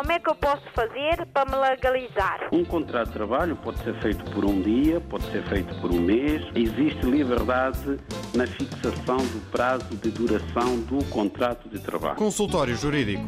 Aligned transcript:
Como 0.00 0.12
é 0.12 0.18
que 0.18 0.30
eu 0.30 0.34
posso 0.34 0.62
fazer 0.74 1.26
para 1.26 1.44
me 1.44 1.56
legalizar? 1.56 2.48
Um 2.50 2.64
contrato 2.64 3.08
de 3.08 3.12
trabalho 3.12 3.54
pode 3.56 3.84
ser 3.84 3.94
feito 4.00 4.24
por 4.30 4.46
um 4.46 4.62
dia, 4.62 4.98
pode 4.98 5.30
ser 5.30 5.46
feito 5.46 5.78
por 5.78 5.92
um 5.92 6.00
mês. 6.00 6.42
Existe 6.54 7.04
liberdade 7.04 7.98
na 8.34 8.46
fixação 8.46 9.18
do 9.18 9.50
prazo 9.50 9.94
de 9.96 10.10
duração 10.10 10.80
do 10.84 11.04
contrato 11.10 11.68
de 11.68 11.78
trabalho. 11.80 12.16
Consultório 12.16 12.74
Jurídico. 12.74 13.22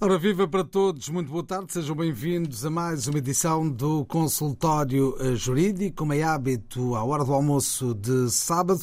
Ora, 0.00 0.16
viva 0.16 0.48
para 0.48 0.64
todos, 0.64 1.10
muito 1.10 1.30
boa 1.30 1.44
tarde, 1.44 1.70
sejam 1.74 1.94
bem-vindos 1.94 2.64
a 2.64 2.70
mais 2.70 3.06
uma 3.06 3.18
edição 3.18 3.68
do 3.68 4.06
Consultório 4.06 5.14
eh, 5.20 5.34
Jurídico. 5.34 5.94
Como 5.94 6.14
é 6.14 6.22
hábito, 6.22 6.94
à 6.94 7.04
hora 7.04 7.22
do 7.22 7.34
almoço 7.34 7.94
de 7.94 8.30
sábado, 8.30 8.80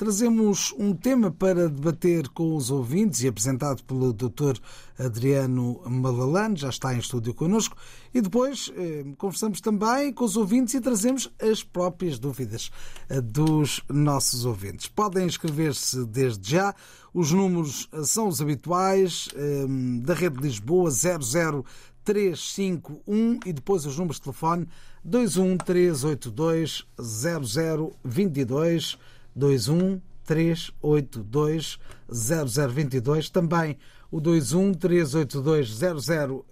trazemos 0.00 0.74
um 0.78 0.94
tema 0.94 1.30
para 1.30 1.68
debater 1.68 2.26
com 2.30 2.56
os 2.56 2.70
ouvintes 2.70 3.22
e 3.22 3.28
apresentado 3.28 3.84
pelo 3.84 4.14
Dr. 4.14 4.58
Adriano 4.98 5.78
Malalane, 5.84 6.56
já 6.56 6.70
está 6.70 6.94
em 6.94 6.98
estúdio 6.98 7.34
connosco, 7.34 7.76
e 8.14 8.22
depois 8.22 8.72
eh, 8.78 9.04
conversamos 9.18 9.60
também 9.60 10.10
com 10.10 10.24
os 10.24 10.38
ouvintes 10.38 10.72
e 10.72 10.80
trazemos 10.80 11.30
as 11.38 11.62
próprias 11.62 12.18
dúvidas 12.18 12.70
eh, 13.10 13.20
dos 13.20 13.82
nossos 13.90 14.46
ouvintes. 14.46 14.88
Podem 14.88 15.26
inscrever-se 15.26 16.06
desde 16.06 16.50
já, 16.50 16.74
os 17.12 17.32
números 17.32 17.86
eh, 17.92 18.02
são 18.02 18.26
os 18.26 18.40
habituais, 18.40 19.28
eh, 19.34 19.66
da 20.02 20.14
Rede 20.14 20.38
de 20.38 20.44
Lisboa 20.44 20.90
00351 20.90 23.40
e 23.44 23.52
depois 23.52 23.84
os 23.84 23.98
números 23.98 24.16
de 24.16 24.22
telefone 24.22 24.66
21382 25.04 26.86
0022 26.98 28.98
21 29.34 30.00
382 30.24 31.78
0022, 32.08 33.30
também 33.30 33.76
o 34.10 34.20
21 34.20 34.74
382 34.74 35.78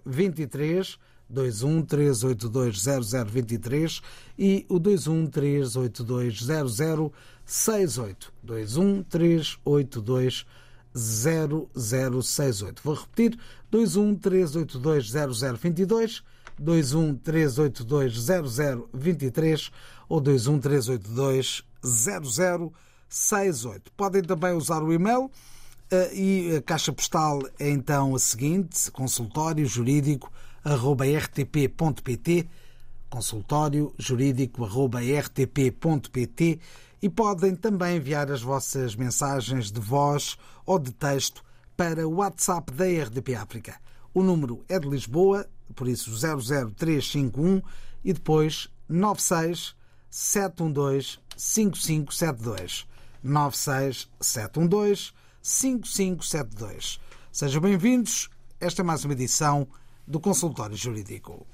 0023, 0.05 0.99
21 1.31 1.83
382 1.83 2.83
0023 2.83 4.01
e 4.39 4.67
o 4.69 4.81
21 4.81 5.27
382 5.27 6.41
0068, 6.41 8.33
21 8.43 9.03
382 9.03 10.47
0068. 10.95 12.83
Vou 12.83 12.95
repetir, 12.95 13.39
21 13.70 14.15
382 14.17 15.11
0022, 15.11 16.23
21 16.59 17.15
382 17.15 18.15
0023 18.92 19.70
ou 20.09 20.20
21 20.20 20.59
382 20.59 21.67
0068. 21.84 23.93
Podem 23.97 24.23
também 24.23 24.53
usar 24.53 24.83
o 24.83 24.93
e-mail 24.93 25.31
eh, 25.91 26.15
e 26.15 26.57
a 26.57 26.62
caixa 26.62 26.93
postal 26.93 27.41
é 27.59 27.70
então 27.70 28.15
a 28.15 28.19
seguinte: 28.19 28.91
consultório 28.91 29.67
jurídico 29.67 30.31
rtp.pt 30.65 32.48
consultório 33.09 33.95
jurídico 33.98 34.65
rtp.pt 34.65 36.61
e 37.01 37.09
podem 37.09 37.55
também 37.55 37.97
enviar 37.97 38.31
as 38.31 38.42
vossas 38.42 38.95
mensagens 38.95 39.70
de 39.70 39.81
voz 39.81 40.37
ou 40.67 40.79
de 40.79 40.92
texto 40.92 41.42
para 41.77 42.07
o 42.07 42.17
WhatsApp 42.17 42.73
da 42.73 42.85
RDP 42.85 43.37
África. 43.37 43.77
O 44.13 44.23
número 44.23 44.65
é 44.69 44.79
de 44.79 44.89
Lisboa, 44.89 45.47
por 45.75 45.89
isso 45.89 46.11
00351 46.11 47.63
e 48.05 48.13
depois 48.13 48.69
96 48.89 49.75
712 50.11 51.19
5572 51.37 52.87
96 53.23 54.09
712 54.20 55.12
5572. 55.42 57.01
Sejam 57.31 57.61
bem-vindos. 57.61 58.29
Esta 58.61 58.83
é 58.83 58.84
mais 58.84 59.05
uma 59.05 59.14
edição 59.14 59.69
do 60.06 60.19
Consultório 60.19 60.77
Jurídico. 60.77 61.47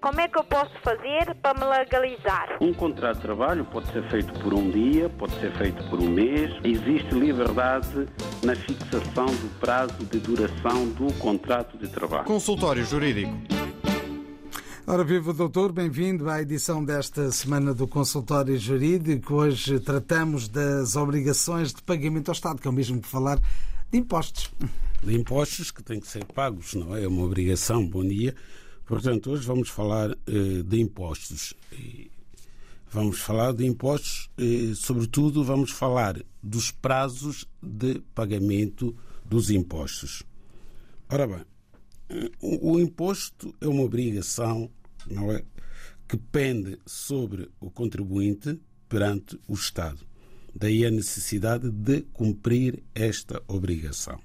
Como 0.00 0.20
é 0.20 0.28
que 0.28 0.38
eu 0.38 0.44
posso 0.44 0.70
fazer 0.84 1.34
para 1.42 1.58
me 1.58 1.64
legalizar? 1.64 2.58
Um 2.60 2.72
contrato 2.72 3.16
de 3.16 3.22
trabalho 3.22 3.64
pode 3.64 3.90
ser 3.90 4.08
feito 4.08 4.32
por 4.40 4.54
um 4.54 4.70
dia, 4.70 5.08
pode 5.08 5.34
ser 5.40 5.52
feito 5.58 5.82
por 5.90 5.98
um 5.98 6.08
mês. 6.08 6.52
Existe 6.62 7.12
liberdade 7.12 8.06
na 8.44 8.54
fixação 8.54 9.26
do 9.26 9.58
prazo 9.58 10.04
de 10.04 10.20
duração 10.20 10.88
do 10.90 11.12
contrato 11.14 11.76
de 11.76 11.88
trabalho. 11.88 12.24
Consultório 12.24 12.84
Jurídico. 12.84 13.55
Ora, 14.88 15.02
viva 15.02 15.34
doutor, 15.34 15.72
bem-vindo 15.72 16.30
à 16.30 16.40
edição 16.40 16.84
desta 16.84 17.32
semana 17.32 17.74
do 17.74 17.88
Consultório 17.88 18.56
Jurídico. 18.56 19.34
Hoje 19.34 19.80
tratamos 19.80 20.46
das 20.46 20.94
obrigações 20.94 21.74
de 21.74 21.82
pagamento 21.82 22.28
ao 22.28 22.32
Estado, 22.32 22.62
que 22.62 22.68
é 22.68 22.70
o 22.70 22.72
mesmo 22.72 23.02
que 23.02 23.08
falar 23.08 23.40
de 23.90 23.98
impostos. 23.98 24.48
De 25.02 25.12
impostos 25.12 25.72
que 25.72 25.82
têm 25.82 25.98
que 25.98 26.06
ser 26.06 26.24
pagos, 26.26 26.74
não 26.74 26.94
é? 26.96 27.02
É 27.02 27.08
uma 27.08 27.24
obrigação. 27.24 27.84
Bom 27.84 28.04
dia. 28.04 28.32
Portanto, 28.86 29.32
hoje 29.32 29.44
vamos 29.44 29.68
falar 29.68 30.12
eh, 30.12 30.62
de 30.64 30.80
impostos. 30.80 31.52
E 31.72 32.08
vamos 32.88 33.18
falar 33.18 33.54
de 33.54 33.66
impostos, 33.66 34.30
eh, 34.38 34.72
sobretudo 34.76 35.42
vamos 35.42 35.72
falar 35.72 36.16
dos 36.40 36.70
prazos 36.70 37.44
de 37.60 38.00
pagamento 38.14 38.94
dos 39.24 39.50
impostos. 39.50 40.22
Ora 41.10 41.26
bem, 41.26 41.44
o 42.40 42.78
imposto 42.78 43.52
é 43.60 43.66
uma 43.66 43.82
obrigação 43.82 44.70
não 45.10 45.32
é, 45.32 45.44
que 46.08 46.16
pende 46.16 46.78
sobre 46.86 47.50
o 47.60 47.70
contribuinte 47.70 48.60
perante 48.88 49.38
o 49.46 49.54
Estado. 49.54 50.06
Daí 50.54 50.86
a 50.86 50.90
necessidade 50.90 51.70
de 51.70 52.02
cumprir 52.12 52.82
esta 52.94 53.42
obrigação. 53.46 54.20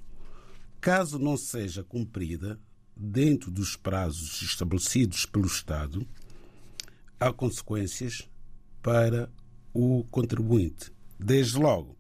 Caso 0.80 1.20
não 1.20 1.36
seja 1.38 1.84
cumprida, 1.84 2.59
dentro 2.96 3.50
dos 3.50 3.75
prazos 3.75 4.41
estabelecidos 4.41 5.25
pelo 5.25 5.47
Estado, 5.47 6.08
há 7.20 7.34
consequências 7.34 8.30
para 8.81 9.31
o 9.74 10.03
contribuinte. 10.06 10.91
Desde 11.20 11.58
logo, 11.58 11.97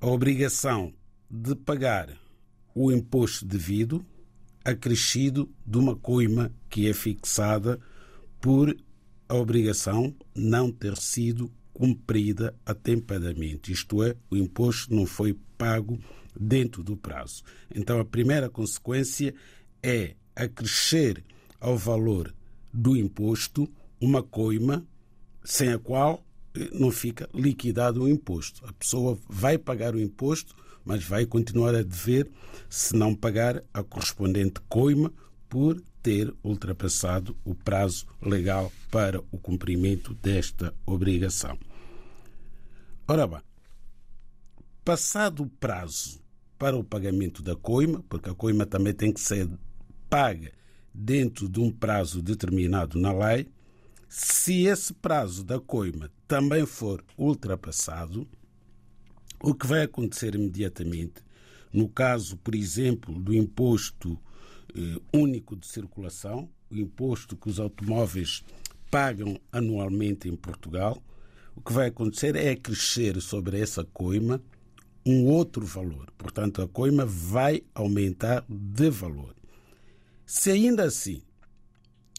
a 0.00 0.06
obrigação 0.06 0.94
de 1.30 1.54
pagar 1.54 2.18
o 2.74 2.90
imposto 2.90 3.44
devido, 3.44 4.04
acrescido 4.64 5.50
de 5.66 5.78
uma 5.78 5.96
coima 5.96 6.52
que 6.68 6.88
é 6.88 6.92
fixada 6.92 7.78
por 8.40 8.76
a 9.28 9.34
obrigação 9.34 10.14
não 10.34 10.70
ter 10.70 10.96
sido 10.96 11.50
cumprida 11.72 12.54
atempadamente, 12.66 13.72
isto 13.72 14.02
é, 14.02 14.14
o 14.30 14.36
imposto 14.36 14.94
não 14.94 15.06
foi 15.06 15.38
pago 15.56 15.98
dentro 16.38 16.82
do 16.82 16.96
prazo. 16.96 17.42
Então, 17.74 17.98
a 18.00 18.04
primeira 18.04 18.50
consequência 18.50 19.34
é 19.82 20.14
acrescer 20.34 21.24
ao 21.58 21.78
valor 21.78 22.34
do 22.72 22.96
imposto 22.96 23.70
uma 24.00 24.22
coima 24.22 24.86
sem 25.44 25.72
a 25.72 25.78
qual 25.78 26.24
não 26.72 26.90
fica 26.90 27.28
liquidado 27.34 28.02
o 28.02 28.08
imposto. 28.08 28.64
A 28.66 28.72
pessoa 28.72 29.18
vai 29.28 29.56
pagar 29.56 29.94
o 29.94 30.00
imposto, 30.00 30.54
mas 30.84 31.04
vai 31.04 31.26
continuar 31.26 31.74
a 31.74 31.82
dever 31.82 32.30
se 32.68 32.94
não 32.96 33.14
pagar 33.14 33.62
a 33.72 33.82
correspondente 33.82 34.60
coima 34.68 35.12
por 35.48 35.80
ter 36.02 36.34
ultrapassado 36.42 37.36
o 37.44 37.54
prazo 37.54 38.06
legal 38.22 38.72
para 38.90 39.20
o 39.30 39.38
cumprimento 39.38 40.14
desta 40.14 40.74
obrigação. 40.86 41.58
Ora 43.06 43.26
bem, 43.26 43.40
passado 44.84 45.42
o 45.42 45.48
prazo 45.48 46.20
para 46.58 46.76
o 46.76 46.84
pagamento 46.84 47.42
da 47.42 47.56
coima, 47.56 48.04
porque 48.08 48.30
a 48.30 48.34
coima 48.34 48.66
também 48.66 48.94
tem 48.94 49.12
que 49.12 49.20
ser 49.20 49.48
paga 50.08 50.52
dentro 50.92 51.48
de 51.48 51.60
um 51.60 51.70
prazo 51.70 52.22
determinado 52.22 52.98
na 52.98 53.12
lei, 53.12 53.48
se 54.12 54.66
esse 54.66 54.92
prazo 54.92 55.44
da 55.44 55.60
coima 55.60 56.10
também 56.26 56.66
for 56.66 57.04
ultrapassado, 57.16 58.26
o 59.40 59.54
que 59.54 59.68
vai 59.68 59.82
acontecer 59.82 60.34
imediatamente, 60.34 61.22
no 61.72 61.88
caso, 61.88 62.36
por 62.38 62.56
exemplo, 62.56 63.14
do 63.14 63.32
imposto 63.32 64.18
eh, 64.74 65.00
único 65.14 65.54
de 65.54 65.64
circulação, 65.64 66.50
o 66.68 66.76
imposto 66.76 67.36
que 67.36 67.48
os 67.48 67.60
automóveis 67.60 68.42
pagam 68.90 69.40
anualmente 69.52 70.28
em 70.28 70.34
Portugal, 70.34 71.00
o 71.54 71.60
que 71.60 71.72
vai 71.72 71.86
acontecer 71.86 72.34
é 72.34 72.56
crescer 72.56 73.20
sobre 73.20 73.60
essa 73.60 73.84
coima 73.84 74.42
um 75.06 75.26
outro 75.26 75.64
valor. 75.64 76.10
Portanto, 76.18 76.60
a 76.62 76.66
coima 76.68 77.06
vai 77.06 77.62
aumentar 77.72 78.44
de 78.48 78.90
valor. 78.90 79.36
Se 80.26 80.50
ainda 80.50 80.82
assim 80.82 81.22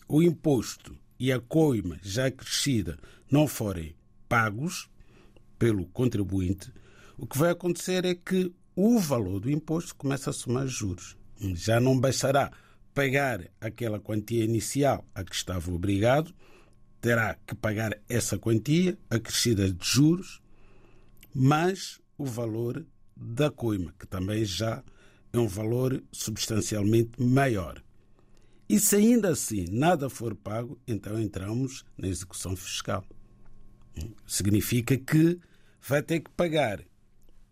o 0.07 0.23
imposto 0.23 0.95
e 1.21 1.31
a 1.31 1.39
coima 1.39 1.99
já 2.01 2.31
crescida 2.31 2.97
não 3.29 3.47
forem 3.47 3.95
pagos 4.27 4.89
pelo 5.59 5.85
contribuinte, 5.85 6.73
o 7.15 7.27
que 7.27 7.37
vai 7.37 7.51
acontecer 7.51 8.03
é 8.05 8.15
que 8.15 8.51
o 8.75 8.97
valor 8.97 9.39
do 9.39 9.51
imposto 9.51 9.95
começa 9.95 10.31
a 10.31 10.33
somar 10.33 10.65
juros. 10.65 11.15
Já 11.53 11.79
não 11.79 11.99
bastará 11.99 12.51
pagar 12.91 13.47
aquela 13.61 13.99
quantia 13.99 14.43
inicial 14.43 15.05
a 15.13 15.23
que 15.23 15.35
estava 15.35 15.71
obrigado, 15.71 16.33
terá 16.99 17.37
que 17.45 17.53
pagar 17.53 17.95
essa 18.09 18.39
quantia 18.39 18.97
acrescida 19.07 19.71
de 19.71 19.87
juros, 19.87 20.41
mas 21.35 22.01
o 22.17 22.25
valor 22.25 22.83
da 23.15 23.51
coima, 23.51 23.93
que 23.99 24.07
também 24.07 24.43
já 24.43 24.83
é 25.31 25.37
um 25.37 25.47
valor 25.47 26.03
substancialmente 26.11 27.21
maior. 27.21 27.79
E 28.71 28.79
se 28.79 28.95
ainda 28.95 29.31
assim 29.31 29.65
nada 29.69 30.09
for 30.09 30.33
pago, 30.33 30.79
então 30.87 31.19
entramos 31.19 31.83
na 31.97 32.07
execução 32.07 32.55
fiscal. 32.55 33.05
Significa 34.25 34.97
que 34.97 35.37
vai 35.85 36.01
ter 36.01 36.21
que 36.21 36.29
pagar 36.29 36.81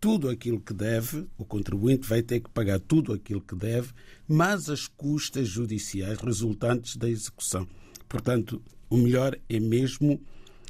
tudo 0.00 0.30
aquilo 0.30 0.58
que 0.58 0.72
deve, 0.72 1.28
o 1.36 1.44
contribuinte 1.44 2.08
vai 2.08 2.22
ter 2.22 2.40
que 2.40 2.48
pagar 2.48 2.80
tudo 2.80 3.12
aquilo 3.12 3.42
que 3.42 3.54
deve, 3.54 3.92
mas 4.26 4.70
as 4.70 4.88
custas 4.88 5.46
judiciais 5.46 6.18
resultantes 6.18 6.96
da 6.96 7.06
execução. 7.06 7.68
Portanto, 8.08 8.62
o 8.88 8.96
melhor 8.96 9.38
é 9.46 9.60
mesmo 9.60 10.18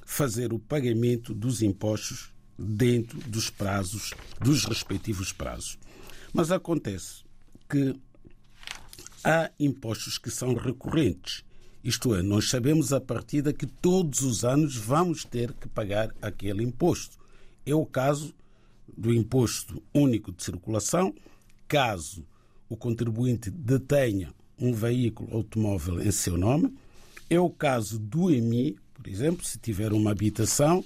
fazer 0.04 0.52
o 0.52 0.58
pagamento 0.58 1.32
dos 1.32 1.62
impostos 1.62 2.34
dentro 2.58 3.20
dos 3.20 3.50
prazos, 3.50 4.14
dos 4.40 4.64
respectivos 4.64 5.32
prazos. 5.32 5.78
Mas 6.32 6.50
acontece 6.50 7.22
que 7.68 7.94
há 9.24 9.50
impostos 9.58 10.18
que 10.18 10.30
são 10.30 10.54
recorrentes. 10.54 11.44
Isto 11.82 12.14
é, 12.14 12.22
nós 12.22 12.50
sabemos 12.50 12.92
a 12.92 13.00
partida 13.00 13.52
que 13.52 13.66
todos 13.66 14.20
os 14.20 14.44
anos 14.44 14.76
vamos 14.76 15.24
ter 15.24 15.52
que 15.54 15.68
pagar 15.68 16.14
aquele 16.20 16.62
imposto. 16.62 17.18
É 17.64 17.74
o 17.74 17.86
caso 17.86 18.34
do 18.96 19.12
imposto 19.12 19.82
único 19.94 20.32
de 20.32 20.42
circulação, 20.42 21.14
caso 21.66 22.26
o 22.68 22.76
contribuinte 22.76 23.50
detenha 23.50 24.34
um 24.58 24.72
veículo 24.72 25.34
automóvel 25.34 26.02
em 26.02 26.10
seu 26.10 26.36
nome. 26.36 26.74
É 27.28 27.40
o 27.40 27.48
caso 27.48 27.98
do 27.98 28.30
IMI, 28.30 28.76
por 28.92 29.08
exemplo, 29.08 29.44
se 29.44 29.58
tiver 29.58 29.92
uma 29.92 30.10
habitação, 30.10 30.84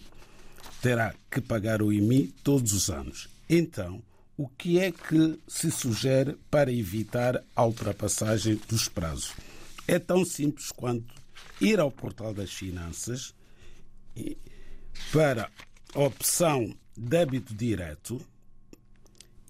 terá 0.81 1.15
que 1.31 1.41
pagar 1.41 1.83
o 1.83 1.93
IMI 1.93 2.33
todos 2.45 2.73
os 2.73 2.89
anos. 2.89 3.29
Então, 3.49 4.01
o 4.37 4.49
que 4.49 4.79
é 4.79 4.91
que 4.91 5.39
se 5.47 5.71
sugere 5.71 6.37
para 6.51 6.73
evitar 6.73 7.43
a 7.55 7.65
ultrapassagem 7.65 8.61
dos 8.69 8.89
prazos? 8.89 9.33
É 9.87 9.99
tão 9.99 10.25
simples 10.25 10.73
quanto 10.73 11.15
ir 11.61 11.79
ao 11.79 11.91
portal 11.91 12.35
das 12.35 12.53
finanças 12.53 13.35
para 15.13 15.51
a 15.95 16.01
opção 16.01 16.75
débito 16.97 17.55
direto 17.55 18.21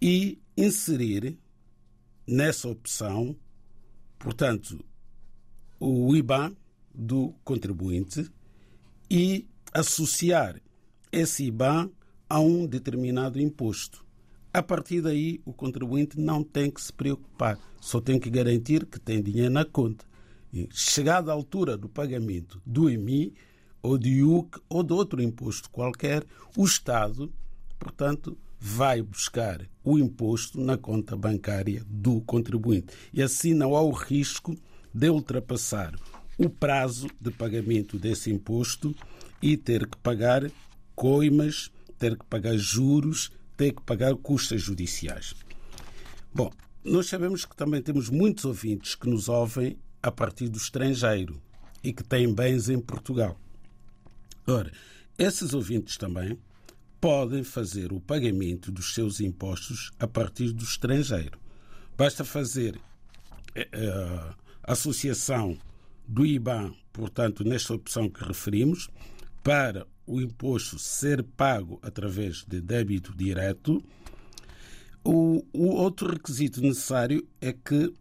e 0.00 0.38
inserir 0.56 1.38
nessa 2.26 2.68
opção, 2.68 3.36
portanto, 4.18 4.84
o 5.80 6.14
IBAN 6.14 6.54
do 6.94 7.34
contribuinte 7.42 8.30
e 9.10 9.46
associar 9.72 10.60
esse 11.10 11.44
IBAN 11.44 11.90
a 12.28 12.40
um 12.40 12.66
determinado 12.66 13.40
imposto. 13.40 14.03
A 14.54 14.62
partir 14.62 15.00
daí, 15.00 15.40
o 15.44 15.52
contribuinte 15.52 16.16
não 16.16 16.44
tem 16.44 16.70
que 16.70 16.80
se 16.80 16.92
preocupar, 16.92 17.58
só 17.80 18.00
tem 18.00 18.20
que 18.20 18.30
garantir 18.30 18.86
que 18.86 19.00
tem 19.00 19.20
dinheiro 19.20 19.52
na 19.52 19.64
conta. 19.64 20.04
E, 20.52 20.68
chegada 20.70 21.32
a 21.32 21.34
altura 21.34 21.76
do 21.76 21.88
pagamento 21.88 22.62
do 22.64 22.88
IMI, 22.88 23.34
ou 23.82 23.98
de 23.98 24.10
IUC, 24.10 24.60
ou 24.68 24.84
de 24.84 24.92
outro 24.92 25.20
imposto 25.20 25.68
qualquer, 25.68 26.24
o 26.56 26.64
Estado, 26.64 27.32
portanto, 27.80 28.38
vai 28.60 29.02
buscar 29.02 29.68
o 29.82 29.98
imposto 29.98 30.60
na 30.60 30.78
conta 30.78 31.16
bancária 31.16 31.84
do 31.88 32.20
contribuinte. 32.20 32.94
E 33.12 33.20
assim 33.20 33.54
não 33.54 33.74
há 33.74 33.82
o 33.82 33.90
risco 33.90 34.54
de 34.94 35.10
ultrapassar 35.10 35.98
o 36.38 36.48
prazo 36.48 37.08
de 37.20 37.32
pagamento 37.32 37.98
desse 37.98 38.30
imposto 38.30 38.94
e 39.42 39.56
ter 39.56 39.84
que 39.88 39.98
pagar 39.98 40.48
coimas, 40.94 41.72
ter 41.98 42.16
que 42.16 42.24
pagar 42.26 42.56
juros, 42.56 43.32
ter 43.56 43.72
que 43.72 43.82
pagar 43.82 44.14
custas 44.16 44.62
judiciais. 44.62 45.34
Bom, 46.32 46.50
nós 46.84 47.06
sabemos 47.06 47.44
que 47.44 47.56
também 47.56 47.80
temos 47.80 48.10
muitos 48.10 48.44
ouvintes 48.44 48.94
que 48.94 49.08
nos 49.08 49.28
ouvem 49.28 49.78
a 50.02 50.10
partir 50.10 50.48
do 50.48 50.58
estrangeiro 50.58 51.40
e 51.82 51.92
que 51.92 52.02
têm 52.02 52.32
bens 52.32 52.68
em 52.68 52.78
Portugal. 52.78 53.38
Ora, 54.46 54.70
esses 55.18 55.54
ouvintes 55.54 55.96
também 55.96 56.38
podem 57.00 57.44
fazer 57.44 57.92
o 57.92 58.00
pagamento 58.00 58.72
dos 58.72 58.94
seus 58.94 59.20
impostos 59.20 59.92
a 59.98 60.06
partir 60.06 60.52
do 60.52 60.64
estrangeiro. 60.64 61.38
Basta 61.96 62.24
fazer 62.24 62.76
uh, 62.76 64.34
associação 64.62 65.56
do 66.06 66.26
IBAN, 66.26 66.74
portanto, 66.92 67.44
nesta 67.44 67.74
opção 67.74 68.08
que 68.08 68.24
referimos, 68.24 68.88
para 69.42 69.86
o 70.06 70.20
imposto 70.20 70.78
ser 70.78 71.22
pago 71.22 71.78
através 71.82 72.44
de 72.44 72.60
débito 72.60 73.16
direto. 73.16 73.82
O, 75.04 75.44
o 75.52 75.66
outro 75.68 76.10
requisito 76.10 76.60
necessário 76.60 77.26
é 77.40 77.52
que 77.52 77.92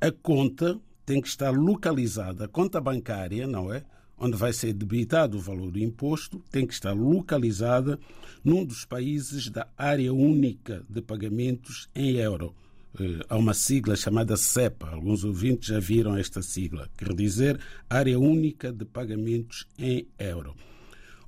a 0.00 0.10
conta 0.10 0.78
tem 1.04 1.20
que 1.20 1.28
estar 1.28 1.50
localizada, 1.50 2.44
a 2.44 2.48
conta 2.48 2.80
bancária, 2.80 3.46
não 3.46 3.72
é? 3.72 3.84
Onde 4.18 4.36
vai 4.36 4.52
ser 4.52 4.72
debitado 4.72 5.36
o 5.36 5.40
valor 5.40 5.70
do 5.70 5.78
imposto, 5.78 6.42
tem 6.50 6.66
que 6.66 6.72
estar 6.72 6.92
localizada 6.92 7.98
num 8.42 8.64
dos 8.64 8.84
países 8.84 9.50
da 9.50 9.68
área 9.76 10.12
única 10.12 10.84
de 10.88 11.02
pagamentos 11.02 11.88
em 11.94 12.16
euro. 12.16 12.54
Eh, 12.98 13.24
há 13.28 13.36
uma 13.36 13.52
sigla 13.52 13.94
chamada 13.94 14.36
CEPA. 14.36 14.88
Alguns 14.90 15.22
ouvintes 15.24 15.68
já 15.68 15.78
viram 15.78 16.16
esta 16.16 16.40
sigla. 16.40 16.88
Quer 16.96 17.14
dizer 17.14 17.60
Área 17.88 18.18
Única 18.18 18.72
de 18.72 18.84
Pagamentos 18.84 19.66
em 19.78 20.06
Euro. 20.18 20.54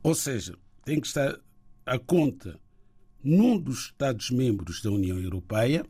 Ou 0.02 0.14
seja, 0.14 0.56
tem 0.84 1.00
que 1.00 1.06
estar 1.06 1.38
a 1.84 1.98
conta 1.98 2.58
num 3.22 3.58
dos 3.58 3.86
Estados-membros 3.86 4.82
da 4.82 4.90
União 4.90 5.18
Europeia 5.18 5.84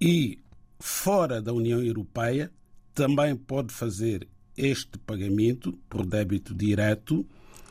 e 0.00 0.38
fora 0.78 1.40
da 1.40 1.52
União 1.52 1.82
Europeia 1.82 2.50
também 2.94 3.36
pode 3.36 3.72
fazer 3.72 4.26
este 4.56 4.98
pagamento 4.98 5.72
por 5.88 6.04
débito 6.04 6.54
direto 6.54 7.26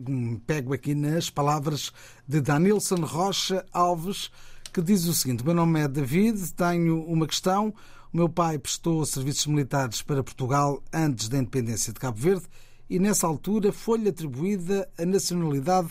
Pego 0.46 0.72
aqui 0.72 0.94
nas 0.94 1.32
palavras 1.32 1.92
de 2.28 2.40
Danilson 2.40 2.98
Rocha 2.98 3.66
Alves, 3.74 4.30
que 4.72 4.80
diz 4.80 5.06
o 5.06 5.16
seguinte: 5.16 5.44
Meu 5.44 5.56
nome 5.56 5.80
é 5.80 5.88
David, 5.88 6.54
tenho 6.54 7.04
uma 7.06 7.26
questão. 7.26 7.74
O 8.14 8.18
meu 8.18 8.30
pai 8.30 8.60
prestou 8.60 9.04
serviços 9.04 9.48
militares 9.48 10.04
para 10.04 10.24
Portugal 10.24 10.84
antes 10.94 11.28
da 11.28 11.40
independência 11.40 11.92
de 11.92 12.00
Cabo 12.00 12.20
Verde 12.20 12.46
e, 12.88 13.00
nessa 13.00 13.26
altura, 13.26 13.72
foi-lhe 13.72 14.10
atribuída 14.10 14.88
a 14.96 15.04
nacionalidade 15.08 15.90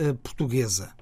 uh, 0.00 0.12
portuguesa. 0.16 0.92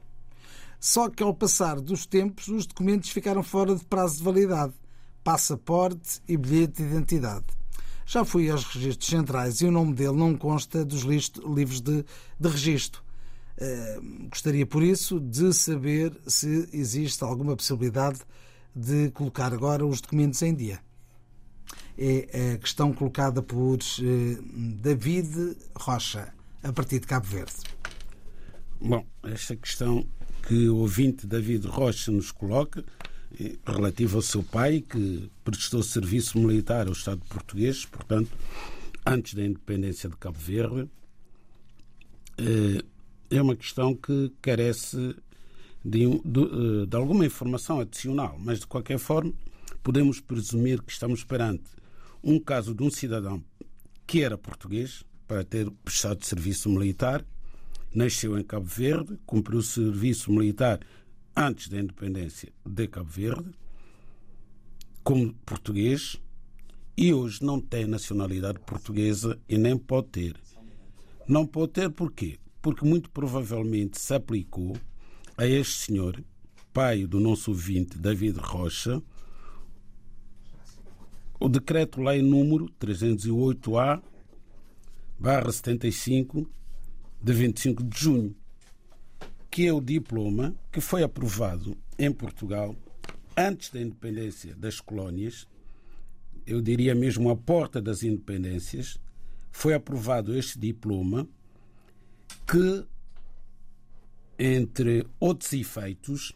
Só 0.78 1.08
que, 1.08 1.22
ao 1.22 1.32
passar 1.32 1.80
dos 1.80 2.04
tempos, 2.04 2.48
os 2.48 2.66
documentos 2.66 3.08
ficaram 3.08 3.42
fora 3.42 3.74
de 3.74 3.84
prazo 3.86 4.18
de 4.18 4.22
validade 4.22 4.74
passaporte 5.22 6.20
e 6.28 6.36
bilhete 6.36 6.82
de 6.82 6.88
identidade. 6.88 7.46
Já 8.04 8.24
fui 8.24 8.50
aos 8.50 8.64
registros 8.64 9.08
centrais 9.08 9.60
e 9.60 9.66
o 9.66 9.70
nome 9.70 9.94
dele 9.94 10.16
não 10.16 10.36
consta 10.36 10.84
dos 10.84 11.02
livros 11.02 11.80
de, 11.80 12.04
de 12.38 12.48
registro. 12.48 13.02
Uh, 13.56 14.28
gostaria, 14.28 14.66
por 14.66 14.82
isso, 14.82 15.20
de 15.20 15.52
saber 15.52 16.12
se 16.26 16.68
existe 16.72 17.22
alguma 17.22 17.56
possibilidade 17.56 18.20
de 18.74 19.10
colocar 19.10 19.52
agora 19.52 19.86
os 19.86 20.00
documentos 20.00 20.42
em 20.42 20.54
dia. 20.54 20.80
É 21.96 22.54
a 22.54 22.58
questão 22.58 22.92
colocada 22.92 23.42
por 23.42 23.78
uh, 23.78 24.42
David 24.80 25.56
Rocha, 25.76 26.34
a 26.62 26.72
partir 26.72 26.98
de 27.00 27.06
Cabo 27.06 27.26
Verde. 27.26 27.54
Bom, 28.80 29.06
esta 29.22 29.54
questão 29.54 30.04
que 30.48 30.68
o 30.68 30.78
ouvinte 30.78 31.26
David 31.26 31.66
Rocha 31.66 32.10
nos 32.10 32.32
coloca 32.32 32.84
relativo 33.66 34.16
ao 34.16 34.22
seu 34.22 34.42
pai, 34.42 34.80
que 34.80 35.30
prestou 35.44 35.82
serviço 35.82 36.38
militar 36.38 36.86
ao 36.86 36.92
Estado 36.92 37.20
português, 37.28 37.84
portanto, 37.84 38.30
antes 39.04 39.34
da 39.34 39.44
independência 39.44 40.08
de 40.08 40.16
Cabo 40.16 40.38
Verde, 40.38 40.88
eh, 42.38 42.82
é 43.30 43.42
uma 43.42 43.56
questão 43.56 43.94
que 43.94 44.32
carece 44.40 45.16
de, 45.84 46.06
de, 46.24 46.86
de 46.86 46.96
alguma 46.96 47.26
informação 47.26 47.80
adicional, 47.80 48.38
mas 48.38 48.60
de 48.60 48.66
qualquer 48.66 48.98
forma 48.98 49.32
podemos 49.82 50.20
presumir 50.20 50.80
que 50.82 50.92
estamos 50.92 51.24
perante 51.24 51.64
um 52.22 52.38
caso 52.38 52.74
de 52.74 52.82
um 52.82 52.90
cidadão 52.90 53.42
que 54.06 54.22
era 54.22 54.38
português, 54.38 55.04
para 55.26 55.44
ter 55.44 55.70
prestado 55.84 56.24
serviço 56.24 56.68
militar, 56.68 57.24
nasceu 57.94 58.38
em 58.38 58.44
Cabo 58.44 58.66
Verde, 58.66 59.18
cumpriu 59.24 59.62
serviço 59.62 60.30
militar 60.30 60.80
antes 61.36 61.68
da 61.68 61.80
independência 61.80 62.52
de 62.64 62.86
Cabo 62.88 63.10
Verde, 63.10 63.50
como 65.02 65.32
português, 65.46 66.20
e 66.96 67.12
hoje 67.12 67.42
não 67.42 67.60
tem 67.60 67.86
nacionalidade 67.86 68.58
portuguesa 68.60 69.38
e 69.48 69.56
nem 69.56 69.76
pode 69.76 70.08
ter. 70.08 70.36
Não 71.26 71.46
pode 71.46 71.72
ter 71.72 71.90
porquê? 71.90 72.38
Porque 72.60 72.84
muito 72.84 73.10
provavelmente 73.10 74.00
se 74.00 74.14
aplicou 74.14 74.76
a 75.36 75.46
este 75.46 75.86
senhor, 75.86 76.22
pai 76.72 77.06
do 77.06 77.18
nosso 77.18 77.50
ouvinte 77.50 77.98
David 77.98 78.38
Rocha, 78.38 79.02
o 81.40 81.48
decreto-lei 81.48 82.22
número 82.22 82.68
308-A, 82.80 84.00
barra 85.18 85.50
75, 85.50 86.48
de 87.20 87.32
25 87.32 87.82
de 87.82 88.00
junho, 88.00 88.36
que 89.52 89.66
é 89.66 89.72
o 89.72 89.82
diploma 89.82 90.54
que 90.72 90.80
foi 90.80 91.02
aprovado 91.02 91.76
em 91.98 92.10
Portugal 92.10 92.74
antes 93.36 93.68
da 93.68 93.82
independência 93.82 94.56
das 94.56 94.80
colónias, 94.80 95.46
eu 96.46 96.62
diria 96.62 96.94
mesmo 96.94 97.28
à 97.28 97.36
porta 97.36 97.78
das 97.78 98.02
independências, 98.02 98.98
foi 99.50 99.74
aprovado 99.74 100.34
este 100.34 100.58
diploma 100.58 101.28
que, 102.46 102.86
entre 104.38 105.06
outros 105.20 105.52
efeitos, 105.52 106.32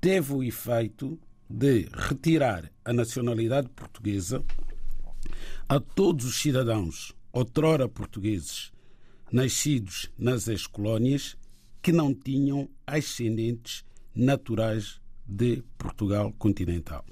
teve 0.00 0.32
o 0.32 0.44
efeito 0.44 1.18
de 1.50 1.88
retirar 1.92 2.70
a 2.84 2.92
nacionalidade 2.92 3.68
portuguesa 3.70 4.44
a 5.68 5.80
todos 5.80 6.24
os 6.24 6.40
cidadãos 6.40 7.12
outrora 7.32 7.88
portugueses 7.88 8.72
nascidos 9.32 10.08
nas 10.16 10.46
ex-colónias 10.46 11.36
que 11.82 11.92
não 11.92 12.14
tinham 12.14 12.68
ascendentes 12.86 13.84
naturais 14.14 15.00
de 15.26 15.62
Portugal 15.76 16.32
continental. 16.38 17.04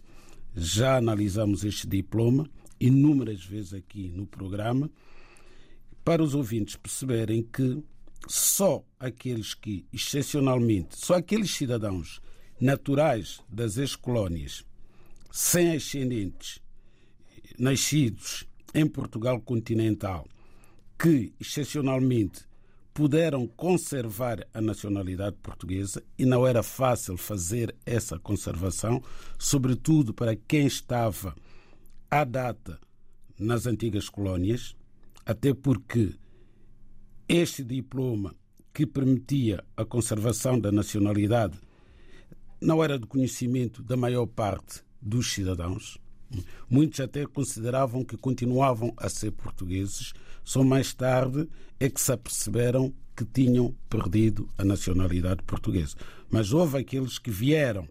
Já 0.54 0.96
analisamos 0.96 1.64
este 1.64 1.86
diploma 1.86 2.48
inúmeras 2.78 3.44
vezes 3.44 3.74
aqui 3.74 4.08
no 4.08 4.26
programa 4.26 4.90
para 6.04 6.22
os 6.22 6.34
ouvintes 6.34 6.76
perceberem 6.76 7.42
que 7.42 7.82
só 8.26 8.84
aqueles 8.98 9.54
que, 9.54 9.84
excepcionalmente, 9.92 10.96
só 10.96 11.14
aqueles 11.14 11.50
cidadãos 11.50 12.20
naturais 12.60 13.40
das 13.48 13.76
ex-colónias, 13.76 14.64
sem 15.30 15.72
ascendentes, 15.72 16.60
nascidos 17.58 18.46
em 18.74 18.86
Portugal 18.86 19.40
continental, 19.40 20.26
que, 20.98 21.32
excepcionalmente, 21.40 22.44
puderam 22.92 23.46
conservar 23.46 24.46
a 24.52 24.60
nacionalidade 24.60 25.36
portuguesa 25.42 26.02
e 26.18 26.24
não 26.24 26.46
era 26.46 26.62
fácil 26.62 27.16
fazer 27.16 27.74
essa 27.86 28.18
conservação, 28.18 29.02
sobretudo 29.38 30.12
para 30.12 30.34
quem 30.36 30.66
estava 30.66 31.34
à 32.10 32.24
data 32.24 32.78
nas 33.38 33.66
antigas 33.66 34.08
colónias, 34.08 34.74
até 35.24 35.54
porque 35.54 36.14
este 37.28 37.62
diploma 37.62 38.34
que 38.72 38.86
permitia 38.86 39.64
a 39.76 39.84
conservação 39.84 40.58
da 40.58 40.70
nacionalidade 40.70 41.58
não 42.60 42.82
era 42.84 42.98
de 42.98 43.06
conhecimento 43.06 43.82
da 43.82 43.96
maior 43.96 44.26
parte 44.26 44.82
dos 45.00 45.32
cidadãos. 45.32 45.98
Muitos 46.68 47.00
até 47.00 47.26
consideravam 47.26 48.04
que 48.04 48.16
continuavam 48.16 48.92
a 48.96 49.08
ser 49.08 49.32
portugueses, 49.32 50.12
só 50.44 50.62
mais 50.62 50.94
tarde 50.94 51.48
é 51.78 51.88
que 51.88 52.00
se 52.00 52.12
aperceberam 52.12 52.92
que 53.16 53.24
tinham 53.24 53.74
perdido 53.88 54.48
a 54.56 54.64
nacionalidade 54.64 55.42
portuguesa. 55.42 55.96
Mas 56.30 56.52
houve 56.52 56.78
aqueles 56.78 57.18
que 57.18 57.30
vieram, 57.30 57.86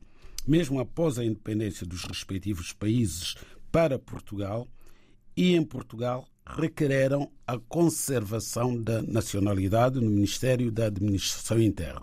mesmo 0.48 0.80
após 0.80 1.20
a 1.20 1.26
independência 1.26 1.86
dos 1.86 2.04
respectivos 2.04 2.74
países, 2.74 3.36
para 3.72 4.00
Portugal 4.00 4.68
e 5.36 5.56
em 5.56 5.64
Portugal 5.64 6.28
requereram 6.46 7.32
a 7.46 7.58
conservação 7.58 8.82
da 8.82 9.02
nacionalidade 9.02 10.00
no 10.00 10.10
Ministério 10.10 10.72
da 10.72 10.88
Administração 10.88 11.62
Interna. 11.62 12.02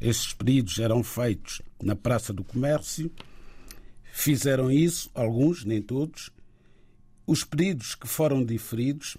Estes 0.00 0.34
pedidos 0.34 0.78
eram 0.78 1.02
feitos 1.02 1.62
na 1.82 1.96
Praça 1.96 2.32
do 2.32 2.44
Comércio, 2.44 3.10
fizeram 4.12 4.70
isso, 4.70 5.10
alguns, 5.14 5.64
nem 5.64 5.80
todos. 5.80 6.30
Os 7.26 7.44
pedidos 7.44 7.94
que 7.94 8.08
foram 8.08 8.44
diferidos 8.44 9.16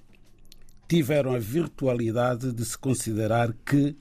tiveram 0.87 1.33
a 1.33 1.39
virtualidade 1.39 2.51
de 2.51 2.65
se 2.65 2.77
considerar 2.77 3.53
que 3.65 3.95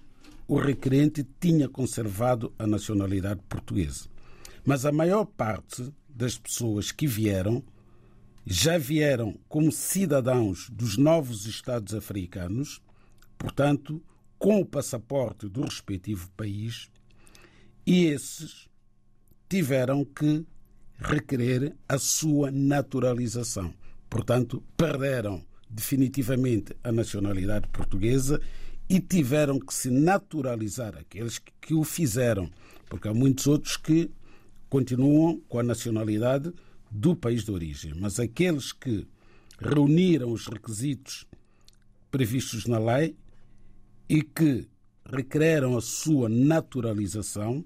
o 0.46 0.58
requerente 0.58 1.26
tinha 1.38 1.68
conservado 1.68 2.52
a 2.58 2.66
nacionalidade 2.66 3.40
portuguesa. 3.48 4.08
Mas 4.64 4.86
a 4.86 4.92
maior 4.92 5.26
parte 5.26 5.92
das 6.08 6.38
pessoas 6.38 6.90
que 6.90 7.06
vieram 7.06 7.62
já 8.46 8.78
vieram 8.78 9.38
como 9.46 9.70
cidadãos 9.70 10.70
dos 10.70 10.96
novos 10.96 11.44
Estados 11.44 11.94
africanos, 11.94 12.80
portanto, 13.36 14.02
com 14.38 14.60
o 14.60 14.64
passaporte 14.64 15.46
do 15.46 15.60
respectivo 15.62 16.30
país, 16.34 16.90
e 17.86 18.06
esses 18.06 18.68
tiveram 19.48 20.02
que 20.02 20.46
requerer 20.98 21.74
a 21.88 21.98
sua 21.98 22.50
naturalização. 22.50 23.72
Portanto, 24.10 24.62
perderam 24.76 25.44
definitivamente 25.68 26.74
a 26.82 26.90
nacionalidade 26.90 27.68
portuguesa 27.68 28.40
e 28.88 29.00
tiveram 29.00 29.58
que 29.58 29.72
se 29.72 29.90
naturalizar 29.90 30.96
aqueles 30.96 31.38
que 31.60 31.74
o 31.74 31.84
fizeram, 31.84 32.50
porque 32.88 33.06
há 33.06 33.14
muitos 33.14 33.46
outros 33.46 33.76
que 33.76 34.10
continuam 34.68 35.40
com 35.48 35.58
a 35.58 35.62
nacionalidade 35.62 36.52
do 36.90 37.14
país 37.14 37.44
de 37.44 37.50
origem, 37.50 37.92
mas 37.94 38.18
aqueles 38.18 38.72
que 38.72 39.06
reuniram 39.60 40.32
os 40.32 40.46
requisitos 40.46 41.26
previstos 42.10 42.66
na 42.66 42.78
lei 42.78 43.14
e 44.08 44.22
que 44.22 44.66
requereram 45.04 45.76
a 45.76 45.80
sua 45.82 46.28
naturalização, 46.28 47.64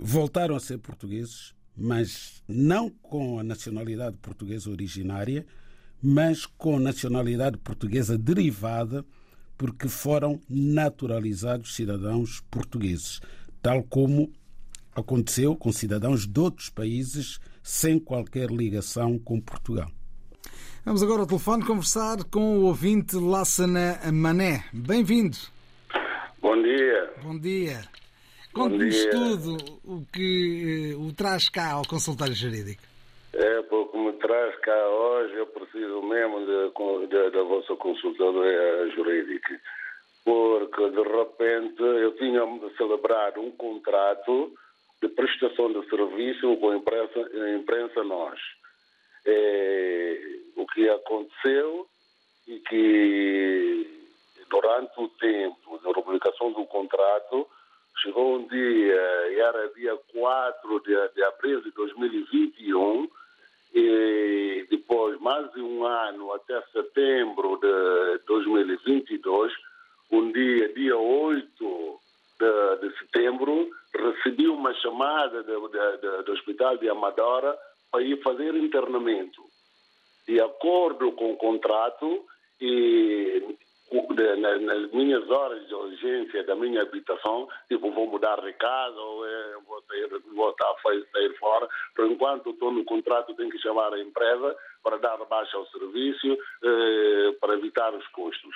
voltaram 0.00 0.56
a 0.56 0.60
ser 0.60 0.78
portugueses, 0.78 1.54
mas 1.76 2.42
não 2.48 2.88
com 2.88 3.38
a 3.38 3.44
nacionalidade 3.44 4.16
portuguesa 4.16 4.70
originária, 4.70 5.46
mas 6.02 6.46
com 6.46 6.78
nacionalidade 6.78 7.58
portuguesa 7.58 8.16
derivada, 8.16 9.04
porque 9.58 9.88
foram 9.88 10.40
naturalizados 10.48 11.74
cidadãos 11.74 12.42
portugueses, 12.50 13.20
tal 13.62 13.82
como 13.82 14.32
aconteceu 14.94 15.54
com 15.54 15.72
cidadãos 15.72 16.26
de 16.26 16.40
outros 16.40 16.70
países 16.70 17.38
sem 17.62 17.98
qualquer 17.98 18.50
ligação 18.50 19.18
com 19.18 19.40
Portugal. 19.40 19.90
Vamos 20.84 21.02
agora 21.02 21.22
ao 21.22 21.26
telefone 21.26 21.64
conversar 21.64 22.22
com 22.24 22.58
o 22.58 22.62
ouvinte 22.62 23.16
Lassana 23.16 23.98
Mané. 24.12 24.64
Bem-vindo. 24.72 25.36
Bom 26.40 26.62
dia. 26.62 27.12
Bom 27.22 27.38
dia. 27.38 28.05
Conte-nos 28.56 29.04
tudo 29.10 29.56
o 29.84 30.02
que 30.10 30.94
uh, 30.94 31.06
o 31.06 31.12
traz 31.12 31.50
cá 31.50 31.72
ao 31.72 31.86
consultório 31.86 32.34
jurídico. 32.34 32.82
É, 33.34 33.60
porque 33.60 33.98
me 33.98 34.12
traz 34.14 34.56
cá 34.60 34.88
hoje, 34.88 35.34
eu 35.34 35.46
preciso 35.48 36.00
mesmo 36.00 36.40
da 36.46 37.42
vossa 37.42 37.76
consultoria 37.76 38.88
jurídica. 38.94 39.60
Porque, 40.24 40.88
de 40.88 41.02
repente, 41.02 41.82
eu 41.82 42.16
tinha 42.16 42.40
celebrado 42.78 43.42
um 43.42 43.50
contrato 43.50 44.50
de 45.02 45.08
prestação 45.10 45.70
de 45.70 45.86
serviço 45.90 46.56
com 46.56 46.70
a 46.70 46.76
imprensa, 46.76 47.30
a 47.34 47.50
imprensa 47.56 48.04
nós. 48.04 48.40
É, 49.26 50.18
o 50.56 50.66
que 50.66 50.88
aconteceu 50.88 51.86
e 52.48 52.58
que 52.60 53.86
durante 54.48 54.98
o 54.98 55.08
tempo 55.08 55.78
da 55.78 55.92
publicação 55.92 56.52
do 56.52 56.64
contrato 56.64 57.46
chegou 58.02 58.36
um 58.36 58.46
dia, 58.48 59.00
era 59.38 59.68
dia 59.74 59.96
4 60.12 60.80
de, 60.80 61.08
de 61.14 61.22
abril 61.24 61.60
de 61.62 61.70
2021, 61.72 63.08
e 63.74 64.66
depois 64.70 65.20
mais 65.20 65.52
de 65.52 65.60
um 65.60 65.84
ano 65.84 66.32
até 66.32 66.60
setembro 66.72 67.58
de 67.58 68.18
2022, 68.26 69.52
um 70.10 70.32
dia, 70.32 70.72
dia 70.72 70.96
8 70.96 72.00
de, 72.38 72.88
de 72.88 72.98
setembro, 72.98 73.68
recebi 73.94 74.48
uma 74.48 74.72
chamada 74.74 75.42
do, 75.42 75.68
do 76.24 76.32
Hospital 76.32 76.76
de 76.78 76.88
Amadora 76.88 77.56
para 77.90 78.02
ir 78.02 78.22
fazer 78.22 78.54
internamento. 78.54 79.42
De 80.26 80.40
acordo 80.40 81.12
com 81.12 81.32
o 81.32 81.36
contrato, 81.36 82.24
e 82.60 83.56
nas 83.90 84.90
minhas 84.92 85.28
horas 85.30 85.66
de 85.68 85.74
urgência 85.74 86.42
da 86.44 86.56
minha 86.56 86.82
habitação, 86.82 87.48
tipo, 87.68 87.90
vou 87.92 88.06
mudar 88.08 88.40
de 88.40 88.52
casa 88.54 88.98
ou 88.98 89.26
é, 89.26 89.56
vou, 89.66 89.80
sair, 89.82 90.08
vou 90.34 90.50
estar 90.50 90.74
sair 90.82 91.38
fora. 91.38 91.68
Por 91.94 92.06
enquanto, 92.06 92.50
estou 92.50 92.72
no 92.72 92.84
contrato, 92.84 93.34
tenho 93.34 93.50
que 93.50 93.58
chamar 93.58 93.92
a 93.92 94.00
empresa 94.00 94.56
para 94.82 94.96
dar 94.96 95.16
baixa 95.26 95.56
ao 95.56 95.66
serviço, 95.66 96.36
eh, 96.64 97.36
para 97.40 97.54
evitar 97.54 97.94
os 97.94 98.06
custos. 98.08 98.54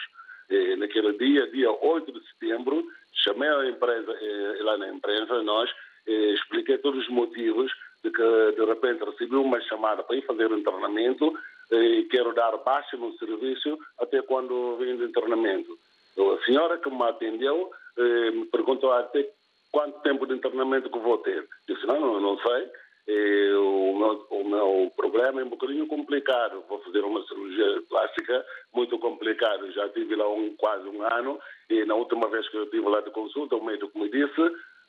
Eh, 0.50 0.75
naquele 0.76 1.12
dia, 1.12 1.46
dia 1.49 1.70
8 1.70 2.12
de 2.12 2.20
setembro, 2.28 2.84
chamei 3.25 3.49
a 3.49 3.68
empresa, 3.68 4.12
eh, 4.20 4.58
lá 4.62 4.76
na 4.76 4.88
empresa, 4.88 5.42
nós, 5.42 5.70
eh, 6.06 6.32
expliquei 6.34 6.78
todos 6.78 7.04
os 7.04 7.08
motivos 7.08 7.72
de 8.02 8.10
que, 8.10 8.52
de 8.56 8.64
repente, 8.64 9.04
recebi 9.04 9.37
uma 9.37 9.60
chamada 9.62 10.02
para 10.02 10.16
ir 10.16 10.26
fazer 10.26 10.52
um 10.52 10.62
treinamento 10.62 11.32
e 11.71 12.05
quero 12.11 12.35
dar 12.35 12.57
baixa 12.59 12.97
no 12.97 13.12
serviço 13.19 13.79
até 13.99 14.23
quando 14.23 14.77
vim 14.77 14.97
de 14.97 15.05
internamento. 15.05 15.79
A 16.19 16.45
senhora 16.45 16.79
que 16.79 16.91
me 16.91 17.03
atendeu 17.05 17.71
eh, 17.97 18.31
me 18.33 18.47
perguntou 18.47 18.93
até 18.93 19.31
quanto 19.71 20.00
tempo 20.00 20.27
de 20.27 20.35
internamento 20.35 20.91
que 20.91 20.99
vou 20.99 21.19
ter. 21.19 21.47
Disse, 21.69 21.87
não, 21.87 22.00
não, 22.00 22.21
não 22.21 22.39
sei. 22.39 22.69
E 23.09 23.53
o, 23.55 23.99
meu, 23.99 24.27
o 24.31 24.45
meu 24.45 24.93
problema 24.97 25.41
é 25.41 25.45
um 25.45 25.49
bocadinho 25.49 25.87
complicado. 25.87 26.62
Vou 26.69 26.79
fazer 26.81 27.00
uma 27.05 27.23
cirurgia 27.27 27.83
plástica 27.89 28.45
muito 28.75 28.99
complicada. 28.99 29.71
Já 29.73 29.89
tive 29.91 30.15
lá 30.17 30.29
um, 30.29 30.55
quase 30.57 30.87
um 30.89 31.03
ano 31.03 31.39
e 31.69 31.85
na 31.85 31.95
última 31.95 32.29
vez 32.29 32.49
que 32.49 32.57
eu 32.57 32.65
estive 32.65 32.89
lá 32.89 33.00
de 33.00 33.11
consulta, 33.11 33.57
o 33.57 33.65
médico 33.65 33.99
me 33.99 34.09
disse 34.11 34.43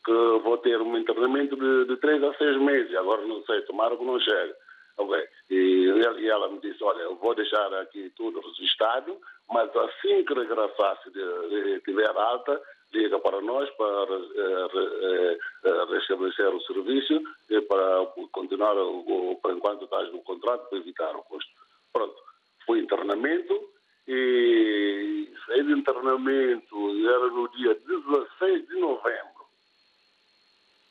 que 0.04 0.12
vou 0.44 0.58
ter 0.58 0.82
um 0.82 0.98
internamento 0.98 1.56
de, 1.56 1.96
de 1.96 2.26
a 2.26 2.34
seis 2.38 2.58
meses. 2.58 2.94
Agora 2.96 3.26
não 3.26 3.44
sei, 3.44 3.62
tomara 3.62 3.96
que 3.96 4.04
não 4.04 4.20
chegue. 4.20 4.54
E, 5.50 5.92
e 6.20 6.30
ela 6.30 6.50
me 6.50 6.60
disse, 6.60 6.82
olha, 6.84 7.02
eu 7.02 7.16
vou 7.16 7.36
deixar 7.36 7.74
aqui 7.76 8.10
tudo 8.16 8.40
registrado, 8.40 9.18
mas 9.52 9.70
assim 9.76 10.24
que 10.24 10.34
de, 10.34 11.50
de, 11.50 11.80
tiver 11.82 12.10
alta, 12.10 12.62
liga 12.94 13.20
para 13.20 13.42
nós 13.42 13.70
para 13.72 14.16
eh, 14.36 15.38
eh, 15.66 15.86
restabelecer 15.90 16.54
o 16.54 16.62
serviço 16.62 17.22
e 17.50 17.62
para 17.62 18.06
continuar, 18.32 18.78
o, 18.78 19.38
por 19.42 19.52
enquanto 19.52 19.86
estás 19.86 20.12
no 20.12 20.22
contrato, 20.24 20.70
para 20.70 20.80
evitar 20.80 21.16
o 21.16 21.24
custo. 21.24 21.52
Pronto, 21.92 22.16
fui 22.66 22.80
internamento 22.80 23.70
e 24.08 25.34
saí 25.46 25.64
de 25.64 25.74
internamento, 25.74 27.08
era 27.08 27.28
no 27.28 27.48
dia 27.50 27.76
16 27.76 28.68
de 28.68 28.80
novembro. 28.80 29.42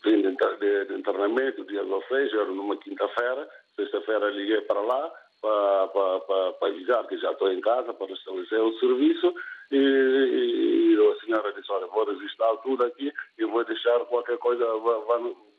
Vim 0.04 0.22
de, 0.22 0.34
de, 0.34 0.84
de 0.86 0.94
internamento, 0.94 1.64
dia 1.64 1.84
16, 1.84 2.32
era 2.32 2.46
numa 2.46 2.76
quinta-feira, 2.76 3.48
Sexta-feira 3.76 4.30
liguei 4.30 4.60
para 4.62 4.80
lá 4.80 5.10
para, 5.40 5.88
para, 5.88 6.20
para, 6.20 6.52
para, 6.52 6.68
avisar 6.68 7.06
que 7.06 7.18
já 7.18 7.32
estou 7.32 7.50
em 7.50 7.60
casa 7.60 7.92
para 7.94 8.12
estabelecer 8.12 8.60
o 8.60 8.78
serviço 8.78 9.34
e, 9.70 9.76
e, 9.76 10.94
e 10.94 11.12
a 11.12 11.24
senhora 11.24 11.52
disse, 11.52 11.70
olha, 11.72 11.86
vou 11.86 12.04
registrar 12.04 12.56
tudo 12.58 12.84
aqui 12.84 13.12
e 13.38 13.44
vou 13.44 13.64
deixar 13.64 14.00
qualquer 14.06 14.38
coisa, 14.38 14.64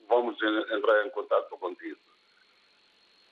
vamos 0.08 0.38
entrar 0.44 1.06
em 1.06 1.10
contato 1.10 1.58
contigo. 1.58 1.98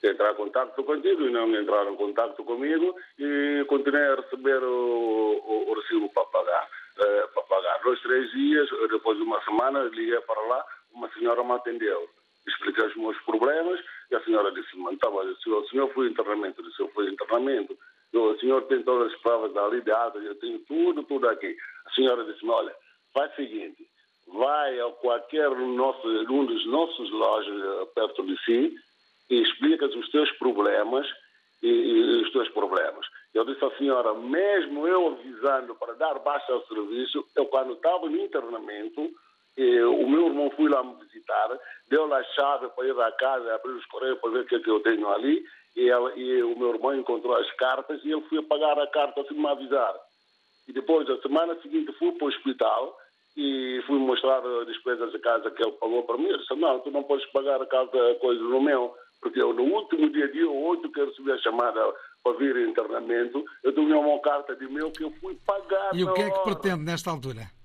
Entrar 0.01 0.31
em 0.31 0.35
contato 0.35 0.83
contigo 0.83 1.23
e 1.23 1.29
não 1.29 1.53
entrar 1.55 1.85
em 1.91 1.95
contato 1.95 2.43
comigo 2.43 2.95
e 3.19 3.65
continuei 3.67 4.01
a 4.01 4.15
receber 4.15 4.63
o, 4.63 5.41
o, 5.45 5.71
o 5.71 5.73
recibo 5.73 6.09
para 6.13 6.23
pagar. 6.25 6.69
Eh, 6.97 7.27
para 7.33 7.43
pagar. 7.43 7.81
Dois, 7.83 8.01
três 8.01 8.31
dias, 8.31 8.69
depois 8.89 9.17
de 9.17 9.23
uma 9.23 9.43
semana, 9.43 9.83
liguei 9.83 10.19
para 10.21 10.41
lá, 10.43 10.65
uma 10.93 11.09
senhora 11.11 11.43
me 11.43 11.51
atendeu 11.51 12.09
expliquei 12.47 12.85
os 12.85 12.95
meus 12.95 13.17
problemas 13.21 13.79
e 14.11 14.15
a 14.15 14.23
senhora 14.23 14.51
disse, 14.51 14.75
mano, 14.77 14.97
tá, 14.97 15.09
mas 15.09 15.29
o 15.29 15.67
senhor 15.67 15.93
foi 15.93 16.07
internamento, 16.07 16.63
disse, 16.63 16.81
eu 16.81 16.89
fui 16.89 17.09
internamento, 17.09 17.77
o 18.13 18.37
senhor 18.39 18.63
tem 18.63 18.81
todas 18.81 19.13
as 19.13 19.19
provas 19.21 19.55
ali 19.55 19.81
de 19.81 19.91
ata, 19.91 20.17
eu 20.17 20.35
tenho 20.35 20.59
tudo, 20.59 21.03
tudo 21.03 21.29
aqui. 21.29 21.55
A 21.85 21.91
senhora 21.91 22.23
disse, 22.25 22.43
olha, 22.47 22.73
faz 23.13 23.31
o 23.33 23.35
seguinte, 23.35 23.87
vai 24.33 24.79
a 24.79 24.89
qualquer 24.93 25.49
nosso, 25.51 26.07
um 26.07 26.45
dos 26.45 26.65
nossos 26.67 27.09
lojas 27.11 27.63
eh, 27.63 27.85
perto 27.93 28.25
de 28.25 28.37
si 28.43 28.75
e 29.29 29.41
explicas 29.41 29.93
os 29.95 30.09
teus 30.09 30.31
problemas 30.33 31.07
e, 31.61 31.67
e, 31.67 32.21
os 32.23 32.31
teus 32.31 32.49
problemas. 32.49 33.05
Eu 33.33 33.45
disse 33.45 33.63
à 33.63 33.77
senhora, 33.77 34.13
mesmo 34.15 34.87
eu 34.87 35.07
avisando 35.09 35.75
para 35.75 35.93
dar 35.93 36.17
baixa 36.19 36.51
ao 36.51 36.65
serviço, 36.65 37.23
eu 37.35 37.45
quando 37.45 37.73
estava 37.73 38.09
no 38.09 38.17
internamento, 38.17 39.11
o 39.83 40.09
meu 40.09 40.27
irmão 40.27 40.51
foi 40.55 40.69
lá 40.69 40.83
me 40.83 40.95
visitar, 41.03 41.59
deu 41.89 42.07
lá 42.07 42.17
a 42.17 42.23
chave 42.23 42.69
para 42.69 42.87
ir 42.87 42.99
à 42.99 43.11
casa, 43.11 43.55
abrir 43.55 43.73
os 43.73 43.85
correios 43.87 44.19
para 44.19 44.31
ver 44.31 44.39
o 44.41 44.45
que, 44.45 44.55
é 44.55 44.59
que 44.59 44.69
eu 44.69 44.79
tenho 44.81 45.09
ali, 45.09 45.43
e, 45.75 45.89
ela, 45.89 46.13
e, 46.15 46.43
o 46.43 46.57
meu 46.57 46.73
irmão 46.73 46.95
encontrou 46.95 47.35
as 47.35 47.51
cartas 47.53 48.03
e 48.03 48.11
ele 48.11 48.21
foi 48.29 48.41
pagar 48.43 48.79
a 48.79 48.87
carta 48.87 49.23
sem 49.27 49.37
me 49.37 49.47
avisar. 49.47 49.95
E 50.67 50.73
depois, 50.73 51.09
a 51.09 51.21
semana 51.21 51.59
seguinte, 51.61 51.91
fui 51.97 52.11
para 52.13 52.25
o 52.25 52.27
hospital 52.27 52.97
e 53.35 53.81
fui 53.87 53.97
mostrar 53.97 54.39
as 54.45 54.67
despesas 54.67 55.11
da 55.11 55.19
casa 55.19 55.51
que 55.51 55.63
ele 55.63 55.71
pagou 55.73 56.03
para 56.03 56.17
mim. 56.17 56.27
Ele 56.27 56.37
disse, 56.37 56.55
não, 56.55 56.79
tu 56.79 56.91
não 56.91 57.03
podes 57.03 57.25
pagar 57.31 57.61
a 57.61 57.65
casa, 57.65 58.15
coisa 58.21 58.41
no 58.41 58.61
meu, 58.61 58.93
porque 59.21 59.41
eu, 59.41 59.53
no 59.53 59.63
último 59.63 60.09
dia, 60.11 60.31
dia 60.31 60.49
8, 60.49 60.91
que 60.91 60.99
eu 60.99 61.07
recebi 61.07 61.31
a 61.31 61.37
chamada 61.39 61.93
para 62.23 62.37
vir 62.37 62.55
internamento, 62.57 63.43
eu 63.63 63.73
tinha 63.73 63.97
uma 63.97 64.19
carta 64.19 64.55
de 64.55 64.67
meu 64.67 64.91
que 64.91 65.03
eu 65.03 65.11
fui 65.19 65.37
pagar. 65.45 65.91
E 65.93 66.03
o 66.03 66.13
que 66.13 66.21
é 66.21 66.29
que 66.29 66.43
pretende 66.43 66.83
nesta 66.83 67.11
altura? 67.11 67.58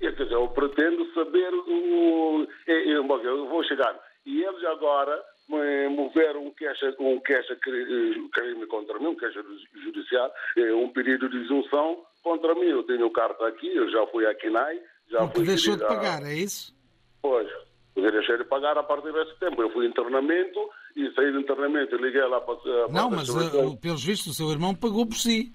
Eu, 0.00 0.14
quer 0.14 0.22
dizer, 0.24 0.34
eu 0.34 0.48
pretendo 0.48 1.12
saber 1.12 1.52
o. 1.54 2.46
Eu, 2.66 3.04
eu 3.24 3.48
vou 3.48 3.64
chegar. 3.64 3.98
E 4.24 4.42
eles 4.42 4.64
agora 4.64 5.22
moveram 5.48 6.46
um 6.46 6.50
queixa, 6.50 6.94
um 7.00 7.18
queixa 7.20 7.56
crime 7.56 8.66
contra 8.66 8.98
mim, 8.98 9.06
um 9.06 9.16
queixa 9.16 9.42
judicial, 9.82 10.30
é, 10.56 10.74
um 10.74 10.90
pedido 10.90 11.28
de 11.28 11.38
isenção 11.38 12.04
contra 12.22 12.54
mim. 12.54 12.66
Eu 12.66 12.82
tenho 12.82 13.10
carta 13.10 13.46
aqui, 13.46 13.74
eu 13.74 13.90
já 13.90 14.06
fui 14.08 14.26
a 14.26 14.34
KINAI, 14.34 14.78
já 15.10 15.20
Porque 15.20 15.38
fui. 15.38 15.46
deixou 15.46 15.76
de 15.76 15.86
pagar, 15.86 16.22
é 16.22 16.34
isso? 16.34 16.74
Pois. 17.22 17.48
Eu 17.96 18.12
deixei 18.12 18.36
de 18.36 18.44
pagar 18.44 18.78
a 18.78 18.82
partir 18.82 19.12
desse 19.12 19.34
tempo. 19.40 19.60
Eu 19.60 19.70
fui 19.70 19.86
em 19.86 19.88
internamento 19.88 20.60
e 20.94 21.10
saí 21.14 21.32
do 21.32 21.40
internamento 21.40 21.96
e 21.96 21.98
liguei 21.98 22.22
lá 22.22 22.40
para. 22.40 22.54
para 22.56 22.88
Não, 22.92 23.10
mas 23.10 23.28
uh, 23.28 23.76
pelos 23.78 24.04
vistos 24.04 24.34
o 24.34 24.36
seu 24.36 24.50
irmão 24.50 24.74
pagou 24.74 25.04
por 25.04 25.16
si. 25.16 25.52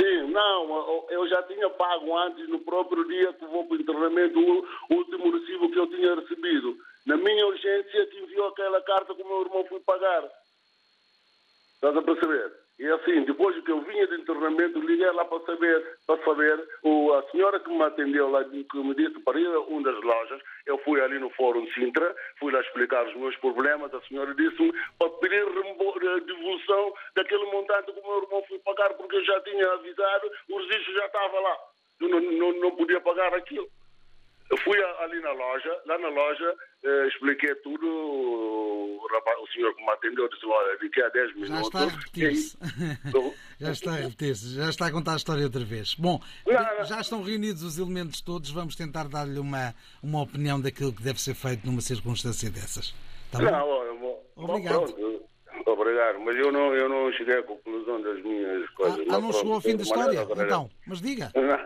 Sim, 0.00 0.30
não, 0.30 1.06
eu 1.08 1.26
já 1.28 1.42
tinha 1.44 1.70
pago 1.70 2.16
antes, 2.18 2.46
no 2.48 2.60
próprio 2.60 3.06
dia 3.08 3.32
que 3.32 3.46
vou 3.46 3.66
para 3.66 3.78
o 3.78 3.80
internamento, 3.80 4.38
o 4.38 4.94
último 4.94 5.30
recibo 5.30 5.70
que 5.70 5.78
eu 5.78 5.86
tinha 5.88 6.14
recebido. 6.14 6.76
Na 7.06 7.16
minha 7.16 7.46
urgência 7.46 8.06
que 8.06 8.18
enviou 8.18 8.48
aquela 8.48 8.82
carta 8.82 9.14
que 9.14 9.22
o 9.22 9.26
meu 9.26 9.42
irmão 9.42 9.64
foi 9.66 9.80
pagar. 9.80 10.28
Estás 11.74 11.96
a 11.96 12.02
perceber? 12.02 12.65
E 12.78 12.86
assim, 12.86 13.24
depois 13.24 13.58
que 13.64 13.70
eu 13.70 13.80
vinha 13.80 14.06
de 14.06 14.20
internamento, 14.20 14.78
liguei 14.80 15.10
lá 15.12 15.24
para 15.24 15.40
saber, 15.46 15.96
para 16.06 16.22
saber, 16.22 16.68
o, 16.82 17.12
a 17.14 17.22
senhora 17.30 17.58
que 17.58 17.70
me 17.70 17.82
atendeu 17.82 18.30
lá, 18.30 18.44
que 18.44 18.76
me 18.78 18.94
disse 18.94 19.18
para 19.20 19.40
ir 19.40 19.46
a 19.46 19.60
uma 19.60 19.82
das 19.82 20.02
lojas, 20.02 20.42
eu 20.66 20.76
fui 20.78 21.00
ali 21.00 21.18
no 21.18 21.30
Fórum 21.30 21.66
Sintra, 21.72 22.14
fui 22.38 22.52
lá 22.52 22.60
explicar 22.60 23.06
os 23.06 23.16
meus 23.16 23.34
problemas, 23.36 23.94
a 23.94 24.00
senhora 24.02 24.34
disse-me 24.34 24.72
para 24.98 25.08
pedir 25.08 25.46
devolução 26.20 26.92
daquele 27.14 27.44
montante 27.46 27.92
que 27.92 28.00
o 28.00 28.06
meu 28.06 28.22
irmão 28.22 28.44
foi 28.48 28.58
pagar, 28.58 28.94
porque 28.94 29.16
eu 29.16 29.24
já 29.24 29.40
tinha 29.40 29.72
avisado, 29.72 30.30
o 30.50 30.58
registro 30.58 30.94
já 30.94 31.06
estava 31.06 31.40
lá. 31.40 31.56
Eu 32.00 32.08
não, 32.08 32.20
não, 32.20 32.52
não 32.60 32.70
podia 32.76 33.00
pagar 33.00 33.32
aquilo. 33.34 33.66
Eu 34.50 34.56
fui 34.58 34.78
ali 35.00 35.20
na 35.20 35.32
loja, 35.32 35.82
lá 35.86 35.98
na 35.98 36.08
loja, 36.08 36.54
eh, 36.84 37.08
expliquei 37.08 37.54
tudo. 37.56 37.86
O, 37.86 39.06
rapaz, 39.12 39.38
o 39.40 39.46
senhor 39.48 39.74
que 39.74 39.84
me 39.84 39.90
atendeu 39.90 40.28
disse: 40.28 40.46
Olha, 40.46 40.78
daqui 40.78 41.02
a 41.02 41.08
10 41.08 41.34
minutos. 41.34 41.48
Já 41.56 41.60
está 41.62 41.78
a 41.80 41.86
repetir-se. 41.86 42.58
já 43.60 43.70
está 43.72 43.90
a 43.90 43.96
repetir-se, 43.96 44.54
já 44.54 44.68
está 44.68 44.86
a 44.86 44.92
contar 44.92 45.14
a 45.14 45.16
história 45.16 45.44
outra 45.44 45.64
vez. 45.64 45.94
Bom, 45.94 46.20
não, 46.46 46.54
não. 46.54 46.84
já 46.84 47.00
estão 47.00 47.22
reunidos 47.22 47.62
os 47.62 47.78
elementos 47.78 48.20
todos, 48.20 48.50
vamos 48.50 48.76
tentar 48.76 49.08
dar-lhe 49.08 49.38
uma, 49.38 49.74
uma 50.02 50.22
opinião 50.22 50.60
daquilo 50.60 50.92
que 50.92 51.02
deve 51.02 51.20
ser 51.20 51.34
feito 51.34 51.66
numa 51.66 51.80
circunstância 51.80 52.50
dessas. 52.50 52.94
Está 53.26 53.38
bom? 53.38 53.50
Não, 53.50 53.68
olha, 53.68 53.86
Obrigado. 54.36 54.92
Bom, 54.92 55.26
Obrigado, 55.66 56.20
mas 56.20 56.36
eu 56.36 56.52
não, 56.52 56.74
eu 56.74 56.88
não 56.88 57.12
cheguei 57.12 57.38
à 57.38 57.42
conclusão 57.42 58.00
das 58.00 58.22
minhas 58.22 58.68
coisas. 58.70 59.00
Ah, 59.10 59.16
ah 59.16 59.20
não, 59.20 59.32
chegou 59.32 59.54
ao 59.54 59.60
fim 59.60 59.76
da 59.76 59.82
história? 59.82 60.26
Então, 60.36 60.70
mas 60.86 61.00
diga. 61.00 61.32
Não, 61.34 61.58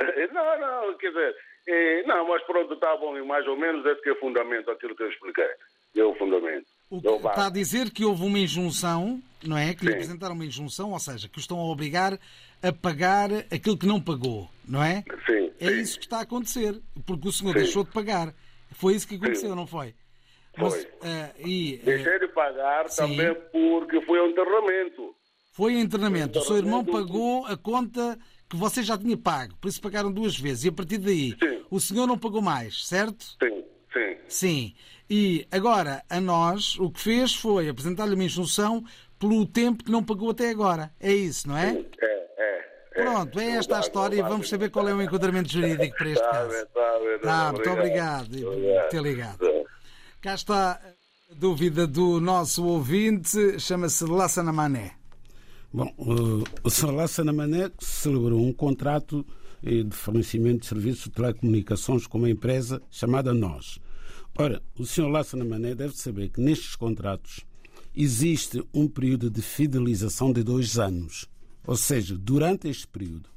não, 0.32 0.96
quer 0.98 1.08
dizer, 1.08 1.36
e, 1.66 2.02
não, 2.06 2.26
mas 2.26 2.42
pronto, 2.44 2.74
está 2.74 2.96
bom, 2.96 3.16
e 3.16 3.22
mais 3.22 3.46
ou 3.46 3.56
menos 3.56 3.84
esse 3.86 4.00
que 4.02 4.08
é 4.08 4.12
o 4.12 4.20
fundamento, 4.20 4.70
aquilo 4.70 4.96
que 4.96 5.02
eu 5.02 5.10
expliquei. 5.10 5.50
É 5.96 6.04
o 6.04 6.14
fundamento. 6.14 6.66
O 6.88 7.00
que 7.00 7.08
está 7.08 7.46
a 7.46 7.50
dizer 7.50 7.90
que 7.90 8.04
houve 8.04 8.24
uma 8.24 8.38
injunção, 8.38 9.20
não 9.44 9.56
é? 9.56 9.74
Que 9.74 9.84
lhe 9.84 9.92
apresentaram 9.92 10.34
uma 10.34 10.44
injunção, 10.44 10.92
ou 10.92 10.98
seja, 10.98 11.28
que 11.28 11.38
o 11.38 11.40
estão 11.40 11.58
a 11.58 11.64
obrigar 11.64 12.18
a 12.62 12.72
pagar 12.72 13.30
aquilo 13.52 13.76
que 13.76 13.86
não 13.86 14.00
pagou, 14.00 14.48
não 14.66 14.82
é? 14.82 15.04
Sim. 15.26 15.52
É 15.60 15.68
sim. 15.68 15.80
isso 15.80 15.98
que 15.98 16.04
está 16.06 16.18
a 16.18 16.22
acontecer, 16.22 16.80
porque 17.06 17.28
o 17.28 17.32
senhor 17.32 17.52
sim. 17.54 17.60
deixou 17.60 17.84
de 17.84 17.90
pagar. 17.90 18.32
Foi 18.72 18.94
isso 18.94 19.06
que 19.06 19.16
aconteceu, 19.16 19.50
sim. 19.50 19.56
não 19.56 19.66
foi? 19.66 19.94
Mas, 20.56 20.74
foi. 20.74 20.84
Uh, 20.84 21.48
e, 21.48 21.80
uh, 21.82 21.84
Deixei 21.84 22.18
de 22.18 22.28
pagar 22.28 22.88
também 22.88 23.34
porque 23.52 24.00
foi 24.02 24.18
ao 24.18 24.28
enterramento. 24.28 25.14
Foi 25.52 25.74
ao 25.74 25.80
internamento. 25.80 26.38
O 26.38 26.42
seu 26.42 26.56
irmão 26.56 26.84
pagou 26.84 27.46
a 27.46 27.56
conta 27.56 28.18
que 28.50 28.56
você 28.56 28.82
já 28.82 28.98
tinha 28.98 29.16
pago, 29.16 29.54
por 29.60 29.68
isso 29.68 29.80
pagaram 29.80 30.10
duas 30.10 30.36
vezes. 30.36 30.64
E 30.64 30.68
a 30.68 30.72
partir 30.72 30.98
daí, 30.98 31.36
sim. 31.40 31.62
o 31.70 31.78
senhor 31.78 32.06
não 32.06 32.18
pagou 32.18 32.42
mais, 32.42 32.84
certo? 32.84 33.24
Sim, 33.42 33.64
sim. 33.92 34.16
Sim. 34.28 34.74
E 35.08 35.46
agora, 35.52 36.02
a 36.10 36.20
nós, 36.20 36.76
o 36.78 36.90
que 36.90 37.00
fez 37.00 37.32
foi 37.32 37.68
apresentar-lhe 37.68 38.14
uma 38.14 38.24
instrução 38.24 38.84
pelo 39.20 39.46
tempo 39.46 39.84
que 39.84 39.90
não 39.90 40.02
pagou 40.02 40.30
até 40.30 40.50
agora. 40.50 40.92
É 40.98 41.12
isso, 41.12 41.48
não 41.48 41.56
é? 41.56 41.74
Sim, 41.74 41.86
é, 42.02 42.26
é. 42.38 42.62
Pronto. 42.92 43.12
Pronto, 43.12 43.40
é 43.40 43.50
esta 43.52 43.76
a 43.76 43.80
história 43.80 44.16
e 44.16 44.22
vamos 44.22 44.48
saber 44.48 44.70
qual 44.70 44.88
é 44.88 44.94
o 44.94 45.00
enquadramento 45.00 45.52
jurídico 45.52 45.96
para 45.96 46.10
este 46.10 46.28
caso. 46.28 46.66
Tá, 47.22 47.52
muito 47.52 47.70
obrigado 47.70 48.30
por 48.30 48.88
ter 48.90 49.00
ligado. 49.00 49.38
Cá 50.20 50.34
está 50.34 50.72
a 51.30 51.34
dúvida 51.34 51.86
do 51.86 52.20
nosso 52.20 52.66
ouvinte, 52.66 53.60
chama-se 53.60 54.04
Lassana 54.04 54.52
Mané. 54.52 54.99
Bom, 55.72 55.92
o- 55.96 56.44
o 56.64 56.70
Sr. 56.70 56.90
Lassana 56.92 57.32
Mané 57.32 57.70
celebrou 57.78 58.44
um 58.44 58.52
contrato 58.52 59.24
eh, 59.62 59.82
de 59.82 59.94
fornecimento 59.94 60.60
de 60.62 60.66
serviços 60.66 61.04
de 61.04 61.10
telecomunicações 61.10 62.06
com 62.06 62.16
uma 62.18 62.30
empresa 62.30 62.82
chamada 62.90 63.32
Nós. 63.34 63.78
Ora, 64.36 64.62
o 64.78 64.84
Sr. 64.86 65.08
Lassana 65.08 65.44
Mané 65.44 65.74
deve 65.74 65.94
saber 65.96 66.30
que 66.30 66.40
nestes 66.40 66.74
contratos 66.74 67.40
existe 67.94 68.64
um 68.72 68.88
período 68.88 69.28
de 69.30 69.42
fidelização 69.42 70.32
de 70.32 70.42
dois 70.42 70.78
anos. 70.78 71.26
Ou 71.66 71.76
seja, 71.76 72.16
durante 72.16 72.68
este 72.68 72.86
período, 72.86 73.28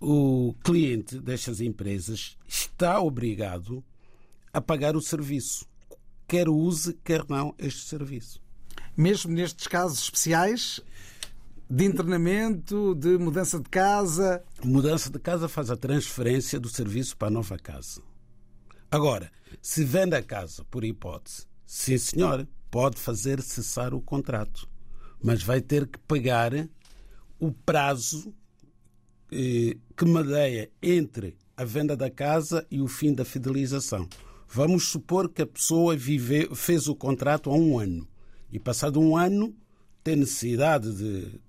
o 0.00 0.54
cliente 0.62 1.18
destas 1.20 1.60
empresas 1.60 2.36
está 2.46 3.00
obrigado 3.00 3.84
a 4.52 4.60
pagar 4.60 4.94
o 4.96 5.00
serviço, 5.00 5.66
quer 6.28 6.48
use, 6.48 6.94
quer 7.04 7.24
não, 7.28 7.54
este 7.58 7.80
serviço. 7.80 8.40
Mesmo 8.96 9.32
nestes 9.32 9.66
casos 9.66 10.02
especiais 10.02 10.80
de 11.68 11.86
internamento, 11.86 12.94
de 12.94 13.16
mudança 13.16 13.58
de 13.58 13.68
casa, 13.70 14.44
Mudança 14.62 15.10
de 15.10 15.18
casa 15.18 15.48
faz 15.48 15.70
a 15.70 15.76
transferência 15.76 16.60
do 16.60 16.68
serviço 16.68 17.16
para 17.16 17.28
a 17.28 17.30
nova 17.30 17.56
casa. 17.56 18.02
Agora, 18.90 19.32
se 19.62 19.82
vende 19.82 20.14
a 20.14 20.22
casa, 20.22 20.64
por 20.70 20.84
hipótese, 20.84 21.46
sim 21.64 21.96
senhor, 21.96 22.46
pode 22.70 22.98
fazer 22.98 23.40
cessar 23.40 23.94
o 23.94 24.02
contrato, 24.02 24.68
mas 25.22 25.42
vai 25.42 25.62
ter 25.62 25.86
que 25.86 25.98
pagar 26.00 26.52
o 27.40 27.50
prazo 27.50 28.34
eh, 29.32 29.78
que 29.96 30.04
medeia 30.04 30.70
entre 30.82 31.38
a 31.56 31.64
venda 31.64 31.96
da 31.96 32.10
casa 32.10 32.66
e 32.70 32.82
o 32.82 32.86
fim 32.86 33.14
da 33.14 33.24
fidelização. 33.24 34.06
Vamos 34.46 34.88
supor 34.88 35.30
que 35.30 35.40
a 35.40 35.46
pessoa 35.46 35.96
vive, 35.96 36.54
fez 36.54 36.86
o 36.86 36.94
contrato 36.94 37.48
há 37.48 37.54
um 37.54 37.78
ano 37.78 38.06
e, 38.52 38.58
passado 38.58 39.00
um 39.00 39.16
ano, 39.16 39.56
tem 40.04 40.16
necessidade 40.16 40.92
de, 40.94 41.40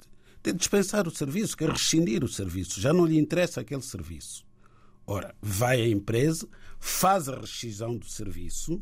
de 0.41 0.53
dispensar 0.53 1.07
o 1.07 1.11
serviço, 1.11 1.57
quer 1.57 1.69
rescindir 1.69 2.23
o 2.23 2.29
serviço, 2.29 2.79
já 2.79 2.93
não 2.93 3.05
lhe 3.05 3.19
interessa 3.19 3.61
aquele 3.61 3.81
serviço. 3.81 4.45
Ora, 5.05 5.35
vai 5.41 5.81
à 5.81 5.87
empresa, 5.87 6.47
faz 6.79 7.27
a 7.27 7.39
rescisão 7.39 7.97
do 7.97 8.07
serviço 8.07 8.81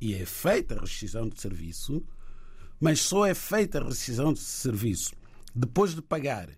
e 0.00 0.14
é 0.14 0.26
feita 0.26 0.76
a 0.76 0.80
rescisão 0.80 1.28
do 1.28 1.40
serviço, 1.40 2.04
mas 2.80 3.00
só 3.00 3.24
é 3.24 3.34
feita 3.34 3.78
a 3.78 3.84
rescisão 3.84 4.32
do 4.32 4.38
serviço 4.38 5.12
depois 5.54 5.94
de 5.94 6.02
pagar 6.02 6.50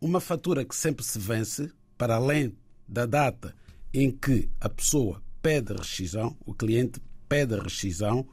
uma 0.00 0.20
fatura 0.20 0.64
que 0.64 0.74
sempre 0.74 1.04
se 1.04 1.18
vence, 1.18 1.70
para 1.96 2.16
além 2.16 2.56
da 2.88 3.06
data 3.06 3.54
em 3.94 4.10
que 4.10 4.50
a 4.60 4.68
pessoa 4.68 5.22
pede 5.40 5.72
a 5.72 5.76
rescisão, 5.76 6.36
o 6.44 6.52
cliente 6.52 7.00
pede 7.28 7.54
a 7.54 7.62
rescisão, 7.62 8.26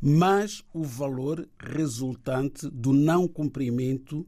mas 0.00 0.62
o 0.72 0.84
valor 0.84 1.48
resultante 1.58 2.68
do 2.70 2.92
não 2.92 3.26
cumprimento 3.26 4.26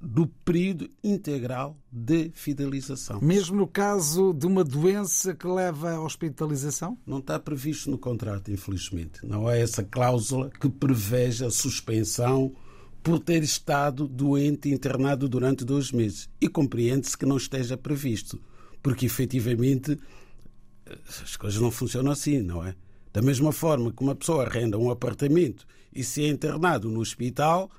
do 0.00 0.26
período 0.26 0.88
integral 1.02 1.76
de 1.90 2.30
fidelização. 2.32 3.20
mesmo 3.20 3.56
no 3.56 3.66
caso 3.66 4.32
de 4.32 4.46
uma 4.46 4.62
doença 4.62 5.34
que 5.34 5.46
leva 5.46 5.90
à 5.90 6.00
hospitalização? 6.00 6.96
Não 7.04 7.18
está 7.18 7.38
previsto 7.38 7.90
no 7.90 7.98
contrato, 7.98 8.50
infelizmente. 8.50 9.26
Não 9.26 9.48
há 9.48 9.56
essa 9.56 9.82
cláusula 9.82 10.50
que 10.50 10.68
preveja 10.68 11.48
a 11.48 11.50
suspensão 11.50 12.54
por 13.02 13.18
ter 13.18 13.42
estado 13.42 14.06
doente 14.06 14.68
e 14.68 14.72
internado 14.72 15.28
durante 15.28 15.64
dois 15.64 15.90
meses. 15.90 16.28
E 16.40 16.48
compreende-se 16.48 17.16
que 17.16 17.26
não 17.26 17.36
esteja 17.36 17.76
previsto, 17.76 18.40
porque 18.82 19.06
efetivamente 19.06 19.98
as 21.22 21.36
coisas 21.36 21.60
não 21.60 21.70
funcionam 21.70 22.12
assim, 22.12 22.40
não 22.40 22.64
é? 22.64 22.74
Da 23.12 23.22
mesma 23.22 23.52
forma 23.52 23.92
que 23.92 24.02
uma 24.02 24.14
pessoa 24.14 24.44
arrenda 24.44 24.78
um 24.78 24.90
apartamento 24.90 25.66
e 25.92 26.04
se 26.04 26.24
é 26.24 26.28
internado 26.28 26.90
no 26.90 27.00
hospital, 27.00 27.70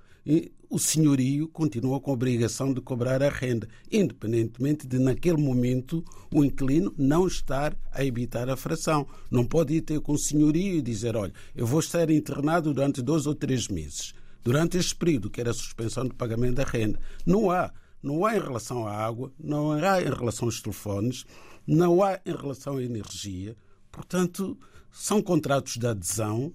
o 0.70 0.78
senhorio 0.78 1.48
continua 1.48 2.00
com 2.00 2.12
a 2.12 2.14
obrigação 2.14 2.74
de 2.74 2.80
cobrar 2.80 3.24
a 3.24 3.30
renda, 3.30 3.68
independentemente 3.92 4.86
de, 4.86 5.00
naquele 5.00 5.42
momento, 5.42 6.04
o 6.32 6.44
inquilino 6.44 6.94
não 6.98 7.26
estar 7.26 7.76
a 7.92 8.06
evitar 8.06 8.50
a 8.50 8.56
fração. 8.56 9.08
Não 9.32 9.44
pode 9.44 9.74
ir 9.74 9.82
ter 9.82 10.00
com 10.00 10.14
o 10.14 10.18
senhorio 10.18 10.76
e 10.76 10.82
dizer: 10.82 11.16
olha, 11.16 11.34
eu 11.56 11.66
vou 11.66 11.80
estar 11.80 12.10
internado 12.12 12.74
durante 12.74 13.02
dois 13.02 13.26
ou 13.26 13.34
três 13.34 13.68
meses. 13.68 14.14
Durante 14.44 14.78
este 14.78 14.96
período, 14.96 15.30
que 15.30 15.42
era 15.42 15.52
a 15.52 15.54
suspensão 15.54 16.06
do 16.06 16.14
pagamento 16.14 16.56
da 16.56 16.64
renda. 16.64 17.00
Não 17.26 17.50
há. 17.50 17.72
Não 18.02 18.26
há 18.26 18.38
em 18.38 18.40
relação 18.40 18.88
à 18.88 18.94
água, 18.94 19.30
não 19.38 19.72
há 19.74 20.02
em 20.02 20.10
relação 20.10 20.48
aos 20.48 20.62
telefones, 20.62 21.26
não 21.68 22.02
há 22.02 22.18
em 22.26 22.32
relação 22.34 22.78
à 22.78 22.84
energia. 22.84 23.58
Portanto, 23.92 24.58
são 24.92 25.22
contratos 25.22 25.78
de 25.78 25.88
adesão. 25.88 26.54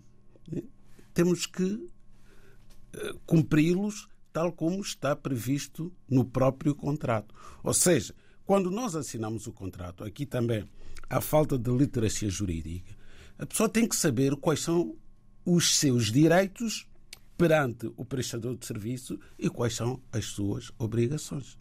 Temos 1.13 1.47
que 1.47 1.89
eh, 2.93 3.15
cumpri-los 3.27 4.09
tal 4.33 4.53
como 4.53 4.81
está 4.81 5.15
previsto 5.15 5.93
no 6.09 6.25
próprio 6.25 6.75
contrato. 6.75 7.35
Ou 7.63 7.73
seja, 7.73 8.15
quando 8.45 8.71
nós 8.71 8.97
assinamos 8.97 9.47
o 9.47 9.53
contrato, 9.53 10.03
aqui 10.03 10.27
também 10.27 10.69
há 11.09 11.21
falta 11.21 11.57
de 11.57 11.71
literacia 11.71 12.29
jurídica, 12.29 12.95
a 13.39 13.47
pessoa 13.47 13.69
tem 13.69 13.89
que 13.89 13.97
saber 13.97 14.35
quais 14.37 14.61
são 14.61 14.97
os 15.45 15.77
seus 15.77 16.11
direitos 16.11 16.89
perante 17.37 17.93
o 17.97 18.05
prestador 18.05 18.57
de 18.57 18.67
serviço 18.67 19.19
e 19.39 19.49
quais 19.49 19.75
são 19.75 20.01
as 20.13 20.27
suas 20.27 20.73
obrigações. 20.79 21.59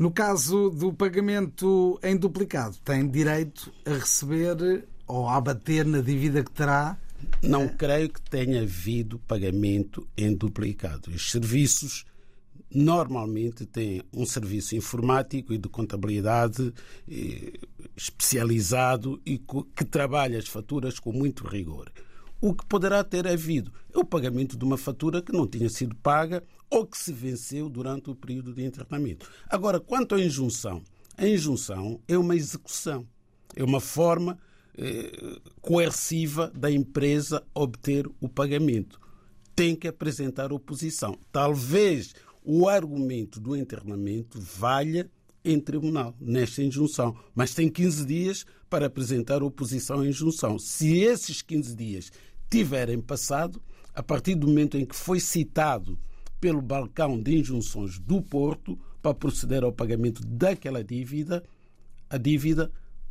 No 0.00 0.10
caso 0.10 0.70
do 0.70 0.94
pagamento 0.94 2.00
em 2.02 2.16
duplicado, 2.16 2.74
tem 2.82 3.06
direito 3.06 3.70
a 3.84 3.90
receber 3.90 4.88
ou 5.06 5.28
a 5.28 5.36
abater 5.36 5.84
na 5.84 6.00
dívida 6.00 6.42
que 6.42 6.50
terá. 6.50 6.98
Não 7.42 7.68
creio 7.68 8.08
que 8.08 8.22
tenha 8.22 8.62
havido 8.62 9.18
pagamento 9.18 10.08
em 10.16 10.34
duplicado. 10.34 11.10
Os 11.10 11.30
serviços 11.30 12.06
normalmente 12.74 13.66
têm 13.66 14.02
um 14.10 14.24
serviço 14.24 14.74
informático 14.74 15.52
e 15.52 15.58
de 15.58 15.68
contabilidade 15.68 16.72
eh, 17.06 17.60
especializado 17.94 19.20
e 19.26 19.36
que 19.36 19.84
trabalha 19.84 20.38
as 20.38 20.48
faturas 20.48 20.98
com 20.98 21.12
muito 21.12 21.46
rigor. 21.46 21.92
O 22.40 22.54
que 22.54 22.64
poderá 22.64 23.04
ter 23.04 23.26
havido 23.26 23.72
é 23.94 23.98
o 23.98 24.04
pagamento 24.04 24.56
de 24.56 24.64
uma 24.64 24.78
fatura 24.78 25.20
que 25.20 25.32
não 25.32 25.46
tinha 25.46 25.68
sido 25.68 25.94
paga 25.96 26.42
ou 26.70 26.86
que 26.86 26.96
se 26.96 27.12
venceu 27.12 27.68
durante 27.68 28.08
o 28.10 28.14
período 28.14 28.54
de 28.54 28.64
internamento. 28.64 29.28
Agora, 29.48 29.78
quanto 29.78 30.14
à 30.14 30.20
injunção, 30.20 30.82
a 31.18 31.26
injunção 31.26 32.00
é 32.08 32.16
uma 32.16 32.34
execução, 32.34 33.06
é 33.54 33.62
uma 33.62 33.80
forma 33.80 34.38
eh, 34.78 35.38
coerciva 35.60 36.50
da 36.54 36.70
empresa 36.70 37.44
obter 37.52 38.08
o 38.20 38.28
pagamento. 38.28 38.98
Tem 39.54 39.76
que 39.76 39.88
apresentar 39.88 40.52
oposição. 40.52 41.18
Talvez 41.30 42.14
o 42.42 42.66
argumento 42.66 43.38
do 43.38 43.54
internamento 43.54 44.40
valha 44.40 45.10
em 45.44 45.58
tribunal, 45.58 46.14
nesta 46.20 46.62
injunção, 46.62 47.16
mas 47.34 47.54
tem 47.54 47.68
15 47.68 48.04
dias 48.06 48.46
para 48.68 48.86
apresentar 48.86 49.42
oposição 49.42 50.00
à 50.00 50.06
injunção. 50.06 50.58
Se 50.58 50.98
esses 51.00 51.42
15 51.42 51.74
dias 51.74 52.12
tiverem 52.50 53.00
passado, 53.00 53.62
a 53.94 54.02
partir 54.02 54.34
do 54.34 54.48
momento 54.48 54.76
em 54.76 54.84
que 54.84 54.96
foi 54.96 55.20
citado 55.20 55.98
pelo 56.40 56.60
balcão 56.60 57.20
de 57.20 57.38
injunções 57.38 57.98
do 57.98 58.20
Porto 58.20 58.78
para 59.00 59.14
proceder 59.14 59.62
ao 59.62 59.72
pagamento 59.72 60.24
daquela 60.26 60.82
dívida, 60.82 61.44
a 62.08 62.18
dívida 62.18 62.70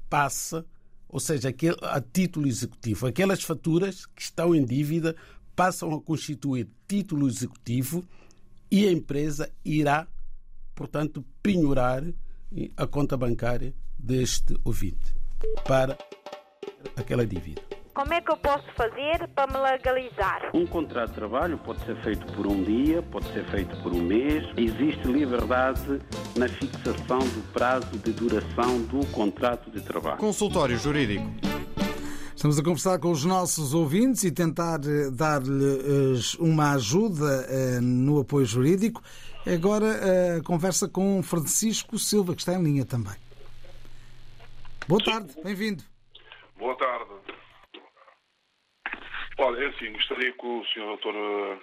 passa, 0.09 0.65
ou 1.07 1.19
seja, 1.19 1.49
aquele, 1.49 1.77
a 1.81 2.01
título 2.01 2.47
executivo. 2.47 3.07
Aquelas 3.07 3.41
faturas 3.41 4.05
que 4.05 4.21
estão 4.21 4.53
em 4.53 4.65
dívida 4.65 5.15
passam 5.55 5.93
a 5.93 6.01
constituir 6.01 6.67
título 6.87 7.27
executivo 7.27 8.03
e 8.71 8.87
a 8.87 8.91
empresa 8.91 9.49
irá, 9.63 10.07
portanto, 10.75 11.23
penhorar 11.41 12.03
a 12.75 12.87
conta 12.87 13.15
bancária 13.15 13.73
deste 13.97 14.55
ouvinte 14.63 15.13
para 15.65 15.97
aquela 16.95 17.25
dívida. 17.25 17.78
Como 17.99 18.13
é 18.13 18.21
que 18.21 18.31
eu 18.31 18.37
posso 18.37 18.63
fazer 18.77 19.27
para 19.35 19.51
me 19.51 19.59
legalizar? 19.59 20.51
Um 20.53 20.65
contrato 20.65 21.09
de 21.09 21.15
trabalho 21.15 21.57
pode 21.57 21.83
ser 21.83 22.01
feito 22.01 22.25
por 22.31 22.47
um 22.47 22.63
dia, 22.63 23.01
pode 23.01 23.25
ser 23.33 23.43
feito 23.51 23.75
por 23.83 23.91
um 23.91 24.01
mês. 24.01 24.45
Existe 24.55 25.05
liberdade 25.05 25.99
na 26.37 26.47
fixação 26.47 27.19
do 27.19 27.51
prazo 27.51 27.91
de 27.97 28.13
duração 28.13 28.81
do 28.83 29.05
contrato 29.07 29.69
de 29.69 29.81
trabalho. 29.81 30.15
Consultório 30.15 30.77
Jurídico. 30.77 31.25
Estamos 32.33 32.57
a 32.57 32.63
conversar 32.63 32.99
com 32.99 33.11
os 33.11 33.25
nossos 33.25 33.73
ouvintes 33.73 34.23
e 34.23 34.31
tentar 34.31 34.79
eh, 34.85 35.11
dar-lhes 35.11 36.35
uma 36.35 36.75
ajuda 36.75 37.47
eh, 37.49 37.81
no 37.81 38.21
apoio 38.21 38.45
jurídico. 38.45 39.03
Agora 39.45 39.87
eh, 39.87 40.37
a 40.37 40.41
conversa 40.41 40.87
com 40.87 41.21
Francisco 41.21 41.99
Silva, 41.99 42.33
que 42.33 42.39
está 42.39 42.53
em 42.53 42.63
linha 42.63 42.85
também. 42.85 43.17
Boa 44.87 45.03
tarde, 45.03 45.35
bem-vindo. 45.43 45.83
Boa 46.57 46.77
tarde. 46.77 47.38
Olha, 49.41 49.63
é 49.63 49.67
assim, 49.67 49.93
gostaria 49.93 50.33
que 50.33 50.45
o 50.45 50.65
Sr. 50.65 50.81
Doutor 50.81 51.15
eh, 51.15 51.59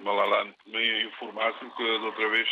Malalane 0.00 0.52
também 0.64 1.06
informasse-me 1.06 1.70
que 1.70 1.98
da 1.98 2.04
outra 2.06 2.28
vez 2.30 2.48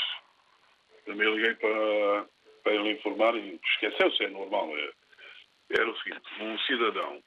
também 1.04 1.34
liguei 1.34 1.54
para, 1.56 2.28
para 2.62 2.72
ele 2.72 2.92
informar 2.92 3.34
e 3.34 3.58
esqueceu-se, 3.64 4.22
é 4.22 4.28
normal. 4.28 4.68
É, 4.78 4.92
era 5.70 5.90
o 5.90 5.98
seguinte, 6.02 6.22
um 6.40 6.56
cidadão 6.60 7.20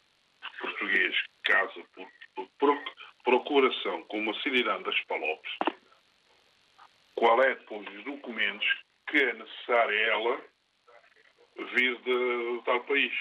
português 0.58 1.14
que 1.44 1.52
casa 1.52 1.84
por, 1.94 2.08
por, 2.36 2.48
por 2.58 2.84
procuração 3.26 4.04
com 4.04 4.20
uma 4.20 4.42
cidadã 4.42 4.82
das 4.82 4.98
Palopes, 5.02 5.52
qual 7.16 7.44
é 7.44 7.56
depois 7.56 7.86
os 7.90 8.06
documentos 8.06 8.68
que 9.10 9.18
é 9.18 9.34
necessário 9.34 9.98
ela 9.98 10.42
vir 11.74 11.98
de, 12.04 12.58
de 12.58 12.64
tal 12.64 12.80
país. 12.86 13.14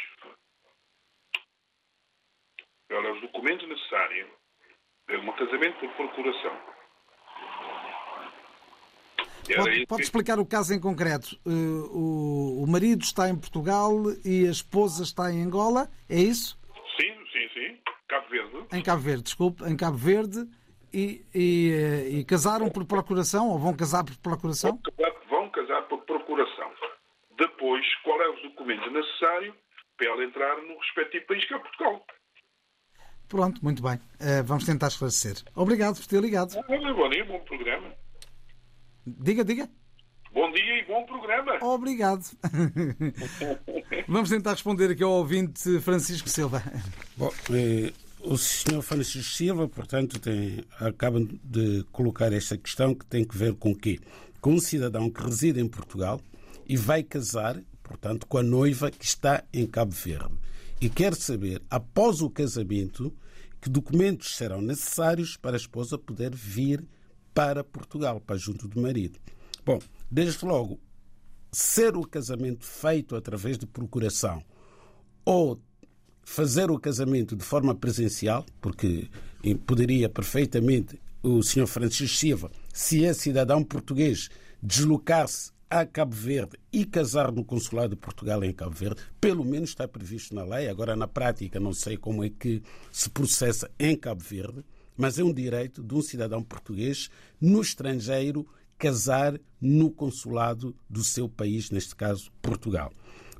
Ela, 2.91 3.13
os 3.13 3.21
documentos 3.21 3.69
necessários 3.69 4.29
de 5.09 5.17
um 5.17 5.33
casamento 5.33 5.79
por 5.81 5.91
procuração. 5.91 6.75
Pode, 9.57 9.87
pode, 9.87 10.03
explicar 10.03 10.39
o 10.39 10.47
caso 10.47 10.73
em 10.73 10.81
concreto? 10.81 11.39
Uh, 11.45 11.85
o, 11.93 12.65
o, 12.65 12.67
marido 12.67 13.03
está 13.03 13.29
em 13.29 13.39
Portugal 13.39 13.93
e 14.25 14.47
a 14.47 14.51
esposa 14.51 15.03
está 15.03 15.31
em 15.31 15.43
Angola, 15.43 15.89
é 16.09 16.17
isso? 16.17 16.59
Sim, 16.99 17.13
sim, 17.31 17.49
sim. 17.53 17.79
Cabo 18.09 18.29
Verde. 18.29 18.67
Em 18.73 18.83
Cabo 18.83 19.03
Verde, 19.03 19.23
desculpe, 19.25 19.65
em 19.65 19.77
Cabo 19.77 19.99
Verde. 19.99 20.49
E, 20.95 21.27
e, 21.35 21.73
eh, 21.73 22.09
e 22.21 22.25
casaram 22.25 22.71
por 22.71 22.87
procuração 22.87 23.49
ou 23.49 23.59
vão 23.59 23.77
casar 23.77 24.05
por 24.05 24.17
procuração? 24.19 24.79
Vão 25.29 25.51
casar, 25.51 25.83
por 25.89 25.99
procuração. 26.03 26.71
Depois, 27.37 27.85
qual 28.05 28.23
é 28.23 28.31
os 28.31 28.43
documentos 28.43 28.93
necessários 28.93 29.57
para 29.97 30.07
ela 30.07 30.25
entrar 30.25 30.57
no 30.63 30.79
respectivo 30.79 31.27
país 31.27 31.45
que 31.47 31.55
é 31.55 31.59
Portugal? 31.59 32.07
Pronto, 33.29 33.63
muito 33.63 33.83
bem. 33.83 33.95
Uh, 33.95 34.45
vamos 34.45 34.65
tentar 34.65 34.89
esclarecer. 34.89 35.37
Obrigado 35.55 35.97
por 35.97 36.07
ter 36.07 36.21
ligado. 36.21 36.55
Bom 36.69 37.09
dia, 37.11 37.25
bom 37.25 37.41
programa. 37.41 37.93
Diga, 39.07 39.45
diga. 39.45 39.69
Bom 40.33 40.51
dia 40.51 40.79
e 40.81 40.85
bom 40.87 41.05
programa. 41.05 41.59
Obrigado. 41.63 42.25
Vamos 44.09 44.31
tentar 44.31 44.53
responder 44.53 44.91
aqui 44.91 45.03
ao 45.03 45.13
ouvinte 45.13 45.79
Francisco 45.81 46.29
Silva. 46.29 46.61
Bom, 47.17 47.31
eh, 47.53 47.93
o 48.21 48.37
senhor 48.37 48.83
Francisco 48.83 49.31
Silva, 49.31 49.69
portanto, 49.69 50.19
tem, 50.19 50.65
acaba 50.81 51.21
de 51.21 51.85
colocar 51.93 52.33
esta 52.33 52.59
questão 52.59 52.95
que 52.95 53.07
tem 53.07 53.25
que 53.25 53.37
ver 53.37 53.55
com 53.55 53.71
o 53.71 53.77
quê? 53.77 54.01
Com 54.41 54.55
um 54.55 54.61
cidadão 54.61 55.09
que 55.09 55.23
reside 55.23 55.61
em 55.61 55.69
Portugal 55.69 56.21
e 56.67 56.77
vai 56.77 57.03
casar, 57.05 57.57
portanto, 57.83 58.27
com 58.27 58.39
a 58.39 58.43
noiva 58.43 58.91
que 58.91 59.05
está 59.05 59.45
em 59.53 59.67
Cabo 59.67 59.93
Verde. 59.93 60.35
E 60.85 60.91
quer 60.91 61.15
saber, 61.15 61.63
após 61.71 62.21
o 62.21 62.29
casamento, 62.29 63.11
que 63.59 63.71
documentos 63.71 64.37
serão 64.37 64.61
necessários 64.61 65.35
para 65.35 65.53
a 65.53 65.57
esposa 65.57 65.97
poder 65.97 66.35
vir 66.35 66.85
para 67.33 67.65
Portugal, 67.65 68.21
para 68.21 68.37
junto 68.37 68.69
do 68.69 68.79
marido. 68.79 69.19
Bom, 69.65 69.81
desde 70.11 70.45
logo, 70.45 70.79
ser 71.51 71.97
o 71.97 72.07
casamento 72.07 72.67
feito 72.67 73.17
através 73.17 73.57
de 73.57 73.67
procuração 73.67 74.45
ou 75.25 75.59
fazer 76.23 76.71
o 76.71 76.79
casamento 76.79 77.35
de 77.35 77.43
forma 77.43 77.75
presencial, 77.75 78.45
porque 78.61 79.09
poderia 79.67 80.11
perfeitamente 80.11 81.01
o 81.23 81.43
Sr. 81.43 81.67
Francisco 81.67 82.15
Silva, 82.15 82.51
se 82.75 83.07
é 83.07 83.15
cidadão 83.15 83.65
português, 83.65 84.29
deslocar-se 84.63 85.51
a 85.81 85.87
Cabo 85.87 86.15
Verde 86.15 86.59
e 86.73 86.85
casar 86.85 87.33
no 87.33 87.45
Consulado 87.45 87.91
de 87.91 87.97
Portugal 87.97 88.43
em 88.45 88.53
Cabo 88.53 88.75
Verde, 88.75 89.03
pelo 89.21 89.45
menos 89.45 89.71
está 89.71 89.89
previsto 89.89 90.35
na 90.35 90.45
lei. 90.45 90.69
Agora, 90.69 90.95
na 90.95 91.09
prática, 91.09 91.59
não 91.59 91.73
sei 91.73 91.97
como 91.97 92.23
é 92.23 92.31
que 92.31 92.63
se 92.93 93.11
processa 93.11 93.71
em 93.79 93.97
Cabo 93.97 94.23
Verde 94.23 94.65
mas 94.97 95.19
é 95.19 95.25
um 95.25 95.33
direito 95.33 95.83
de 95.83 95.95
um 95.95 96.03
cidadão 96.03 96.43
português 96.43 97.11
no 97.41 97.61
estrangeiro 97.61 98.47
casar 98.79 99.41
no 99.61 99.91
consulado 99.91 100.75
do 100.89 101.03
seu 101.03 101.29
país, 101.29 101.71
neste 101.71 101.95
caso 101.95 102.31
Portugal. 102.43 102.93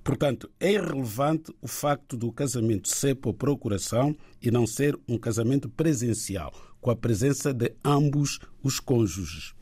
Portanto, 0.03 0.51
é 0.61 0.73
irrelevante 0.73 1.53
o 1.63 1.67
facto 1.67 2.17
do 2.17 2.31
casamento 2.31 2.89
ser 2.89 3.15
por 3.17 3.35
procuração 3.35 4.17
e 4.41 4.51
não 4.51 4.67
ser 4.67 4.99
um 5.09 5.19
casamento 5.19 5.69
presencial, 5.69 6.53
com 6.81 6.91
a 6.91 6.97
presença 6.97 7.55
de 7.55 7.75
ambos 7.83 8.39
os 8.63 8.79
cônjuges. 8.79 9.55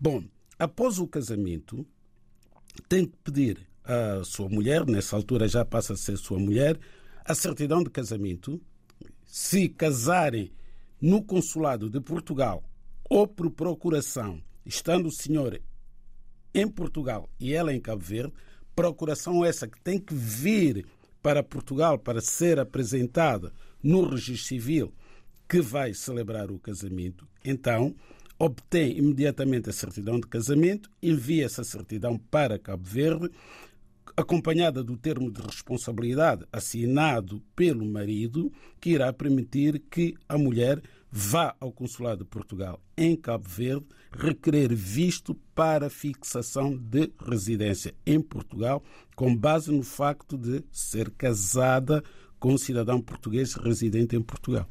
Bom, 0.00 0.24
após 0.58 0.98
o 0.98 1.06
casamento, 1.06 1.86
tem 2.82 3.06
que 3.06 3.16
pedir 3.24 3.66
à 3.84 4.22
sua 4.24 4.48
mulher, 4.48 4.86
nessa 4.86 5.16
altura 5.16 5.48
já 5.48 5.64
passa 5.64 5.92
a 5.92 5.96
ser 5.96 6.16
sua 6.16 6.38
mulher, 6.38 6.78
a 7.24 7.34
certidão 7.34 7.82
de 7.82 7.90
casamento. 7.90 8.60
Se 9.24 9.68
casarem 9.68 10.52
no 11.00 11.22
consulado 11.22 11.90
de 11.90 12.00
Portugal 12.00 12.62
ou 13.08 13.26
por 13.26 13.50
procuração, 13.50 14.42
estando 14.64 15.06
o 15.06 15.12
senhor 15.12 15.60
em 16.54 16.66
Portugal 16.66 17.28
e 17.38 17.52
ela 17.52 17.72
em 17.72 17.80
Cabo 17.80 18.02
Verde, 18.02 18.32
procuração 18.74 19.44
essa 19.44 19.68
que 19.68 19.80
tem 19.80 19.98
que 19.98 20.14
vir 20.14 20.86
para 21.22 21.42
Portugal 21.42 21.98
para 21.98 22.20
ser 22.20 22.58
apresentada 22.58 23.52
no 23.82 24.08
registro 24.08 24.46
civil 24.48 24.94
que 25.48 25.60
vai 25.60 25.94
celebrar 25.94 26.50
o 26.50 26.58
casamento, 26.58 27.26
então 27.44 27.94
obtém 28.38 28.98
imediatamente 28.98 29.70
a 29.70 29.72
certidão 29.72 30.20
de 30.20 30.26
casamento, 30.26 30.90
envia 31.02 31.44
essa 31.46 31.64
certidão 31.64 32.18
para 32.18 32.58
Cabo 32.58 32.84
Verde, 32.84 33.30
acompanhada 34.16 34.82
do 34.82 34.96
termo 34.96 35.30
de 35.30 35.42
responsabilidade 35.42 36.46
assinado 36.52 37.42
pelo 37.54 37.84
marido, 37.84 38.52
que 38.80 38.90
irá 38.90 39.12
permitir 39.12 39.82
que 39.90 40.14
a 40.28 40.38
mulher 40.38 40.82
vá 41.10 41.54
ao 41.60 41.72
Consulado 41.72 42.24
de 42.24 42.30
Portugal 42.30 42.80
em 42.96 43.14
Cabo 43.16 43.48
Verde 43.48 43.86
requerer 44.10 44.74
visto 44.74 45.34
para 45.54 45.90
fixação 45.90 46.76
de 46.76 47.10
residência 47.18 47.94
em 48.06 48.20
Portugal, 48.20 48.82
com 49.14 49.34
base 49.36 49.70
no 49.70 49.82
facto 49.82 50.36
de 50.36 50.64
ser 50.70 51.10
casada 51.10 52.02
com 52.38 52.52
um 52.52 52.58
cidadão 52.58 53.00
português 53.00 53.54
residente 53.54 54.16
em 54.16 54.22
Portugal. 54.22 54.68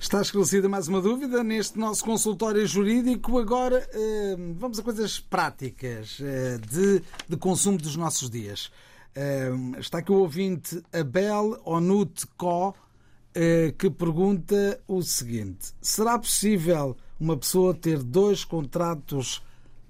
Está 0.00 0.22
esclarecida 0.22 0.68
mais 0.68 0.86
uma 0.86 1.02
dúvida 1.02 1.42
neste 1.42 1.76
nosso 1.76 2.04
consultório 2.04 2.64
jurídico. 2.66 3.36
Agora 3.36 3.86
eh, 3.92 4.36
vamos 4.56 4.78
a 4.78 4.82
coisas 4.82 5.18
práticas 5.18 6.18
eh, 6.20 6.56
de, 6.58 7.02
de 7.28 7.36
consumo 7.36 7.76
dos 7.76 7.96
nossos 7.96 8.30
dias. 8.30 8.70
Eh, 9.14 9.50
está 9.78 9.98
aqui 9.98 10.12
o 10.12 10.20
ouvinte 10.20 10.80
Abel 10.92 11.60
Onut 11.64 12.26
Co, 12.36 12.74
que 13.76 13.90
pergunta 13.90 14.80
o 14.86 15.02
seguinte: 15.02 15.72
será 15.82 16.16
possível 16.18 16.96
uma 17.18 17.36
pessoa 17.36 17.74
ter 17.74 18.02
dois 18.02 18.44
contratos, 18.44 19.42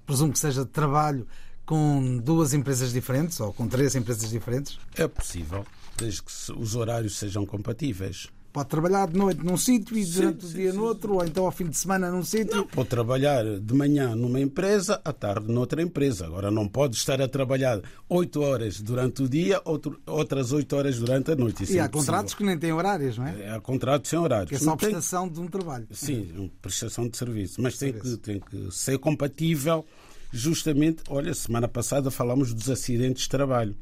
presumo 0.07 0.33
que 0.33 0.39
seja 0.39 0.65
de 0.65 0.71
trabalho, 0.71 1.27
com 1.65 2.17
duas 2.17 2.53
empresas 2.53 2.91
diferentes 2.91 3.39
ou 3.39 3.53
com 3.53 3.67
três 3.67 3.95
empresas 3.95 4.29
diferentes? 4.31 4.79
É 4.95 5.07
possível, 5.07 5.63
desde 5.97 6.23
que 6.23 6.31
os 6.57 6.75
horários 6.75 7.17
sejam 7.17 7.45
compatíveis. 7.45 8.27
Pode 8.51 8.67
trabalhar 8.67 9.07
de 9.07 9.15
noite 9.15 9.43
num 9.43 9.57
sítio 9.57 9.95
e 9.95 10.03
durante 10.03 10.45
sim, 10.45 10.51
o 10.51 10.55
dia 10.55 10.71
sim, 10.71 10.77
noutro, 10.77 11.11
sim. 11.11 11.17
ou 11.17 11.25
então 11.25 11.45
ao 11.45 11.51
fim 11.51 11.65
de 11.65 11.77
semana 11.77 12.09
num 12.09 12.23
sítio. 12.23 12.65
Pode 12.65 12.89
trabalhar 12.89 13.43
de 13.59 13.73
manhã 13.75 14.15
numa 14.15 14.39
empresa, 14.39 14.99
à 15.05 15.13
tarde 15.13 15.51
noutra 15.51 15.83
empresa. 15.83 16.25
Agora 16.25 16.49
não 16.49 16.67
pode 16.67 16.95
estar 16.95 17.21
a 17.21 17.27
trabalhar 17.27 17.79
oito 18.09 18.41
horas 18.41 18.81
durante 18.81 19.21
o 19.21 19.29
dia, 19.29 19.61
outro, 19.65 20.01
outras 20.07 20.51
oito 20.51 20.75
horas 20.75 20.97
durante 20.97 21.31
a 21.31 21.35
noite. 21.35 21.63
Isso 21.63 21.73
e 21.73 21.77
é 21.77 21.81
há 21.81 21.89
contratos 21.89 22.33
que 22.33 22.43
nem 22.43 22.57
têm 22.57 22.73
horários, 22.73 23.19
não 23.19 23.27
é? 23.27 23.51
Há 23.51 23.61
contratos 23.61 24.09
sem 24.09 24.17
horários. 24.17 24.49
Que 24.49 24.55
é 24.55 24.59
só 24.59 24.75
prestação 24.75 25.25
tem... 25.25 25.33
de 25.33 25.39
um 25.41 25.47
trabalho. 25.47 25.87
Sim, 25.91 26.51
prestação 26.59 27.07
de 27.07 27.17
serviço. 27.17 27.61
Mas 27.61 27.77
tem 27.77 27.93
que, 27.93 28.17
tem 28.17 28.39
que 28.39 28.71
ser 28.71 28.97
compatível. 28.97 29.85
Justamente, 30.31 31.03
olha, 31.07 31.33
semana 31.35 31.67
passada 31.67 32.09
falámos 32.09 32.51
dos 32.51 32.69
acidentes 32.69 33.23
de 33.23 33.29
trabalho 33.29 33.75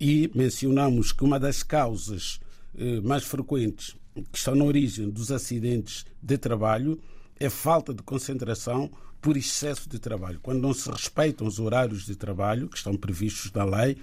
e 0.00 0.30
mencionamos 0.34 1.12
que 1.12 1.24
uma 1.24 1.38
das 1.38 1.62
causas 1.62 2.40
eh, 2.76 3.00
mais 3.00 3.24
frequentes 3.24 3.96
que 4.14 4.38
estão 4.38 4.54
na 4.54 4.64
origem 4.64 5.10
dos 5.10 5.30
acidentes 5.30 6.06
de 6.22 6.38
trabalho 6.38 7.00
é 7.38 7.50
falta 7.50 7.92
de 7.92 8.02
concentração 8.02 8.90
por 9.20 9.36
excesso 9.36 9.88
de 9.88 9.98
trabalho. 9.98 10.38
Quando 10.42 10.60
não 10.60 10.74
se 10.74 10.90
respeitam 10.90 11.46
os 11.46 11.58
horários 11.58 12.04
de 12.04 12.14
trabalho 12.14 12.68
que 12.68 12.76
estão 12.76 12.94
previstos 12.94 13.50
na 13.52 13.64
lei 13.64 13.96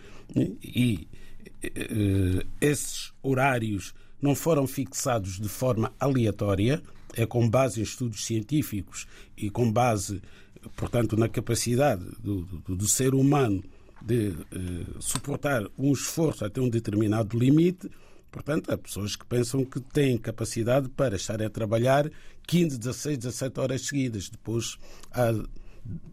e 0.63 1.07
eh, 1.63 2.45
esses 2.59 3.13
horários 3.21 3.93
não 4.21 4.35
foram 4.35 4.67
fixados 4.67 5.39
de 5.39 5.47
forma 5.47 5.93
aleatória, 5.99 6.81
é 7.13 7.25
com 7.25 7.47
base 7.49 7.79
em 7.79 7.83
estudos 7.83 8.25
científicos 8.25 9.07
e 9.37 9.49
com 9.49 9.71
base, 9.71 10.21
portanto, 10.75 11.17
na 11.17 11.27
capacidade 11.27 12.03
do, 12.19 12.41
do, 12.41 12.75
do 12.75 12.87
ser 12.87 13.13
humano 13.13 13.63
de 14.01 14.29
eh, 14.29 14.85
suportar 14.99 15.63
um 15.77 15.91
esforço 15.91 16.43
até 16.43 16.59
um 16.59 16.69
determinado 16.69 17.37
limite, 17.37 17.89
Portanto, 18.31 18.71
há 18.71 18.77
pessoas 18.77 19.15
que 19.15 19.25
pensam 19.25 19.65
que 19.65 19.79
têm 19.79 20.17
capacidade 20.17 20.87
para 20.89 21.15
estarem 21.15 21.45
a 21.45 21.49
trabalhar 21.49 22.09
15, 22.47 22.77
16, 22.77 23.17
17 23.17 23.59
horas 23.59 23.81
seguidas. 23.81 24.29
Depois 24.29 24.77
há 25.11 25.31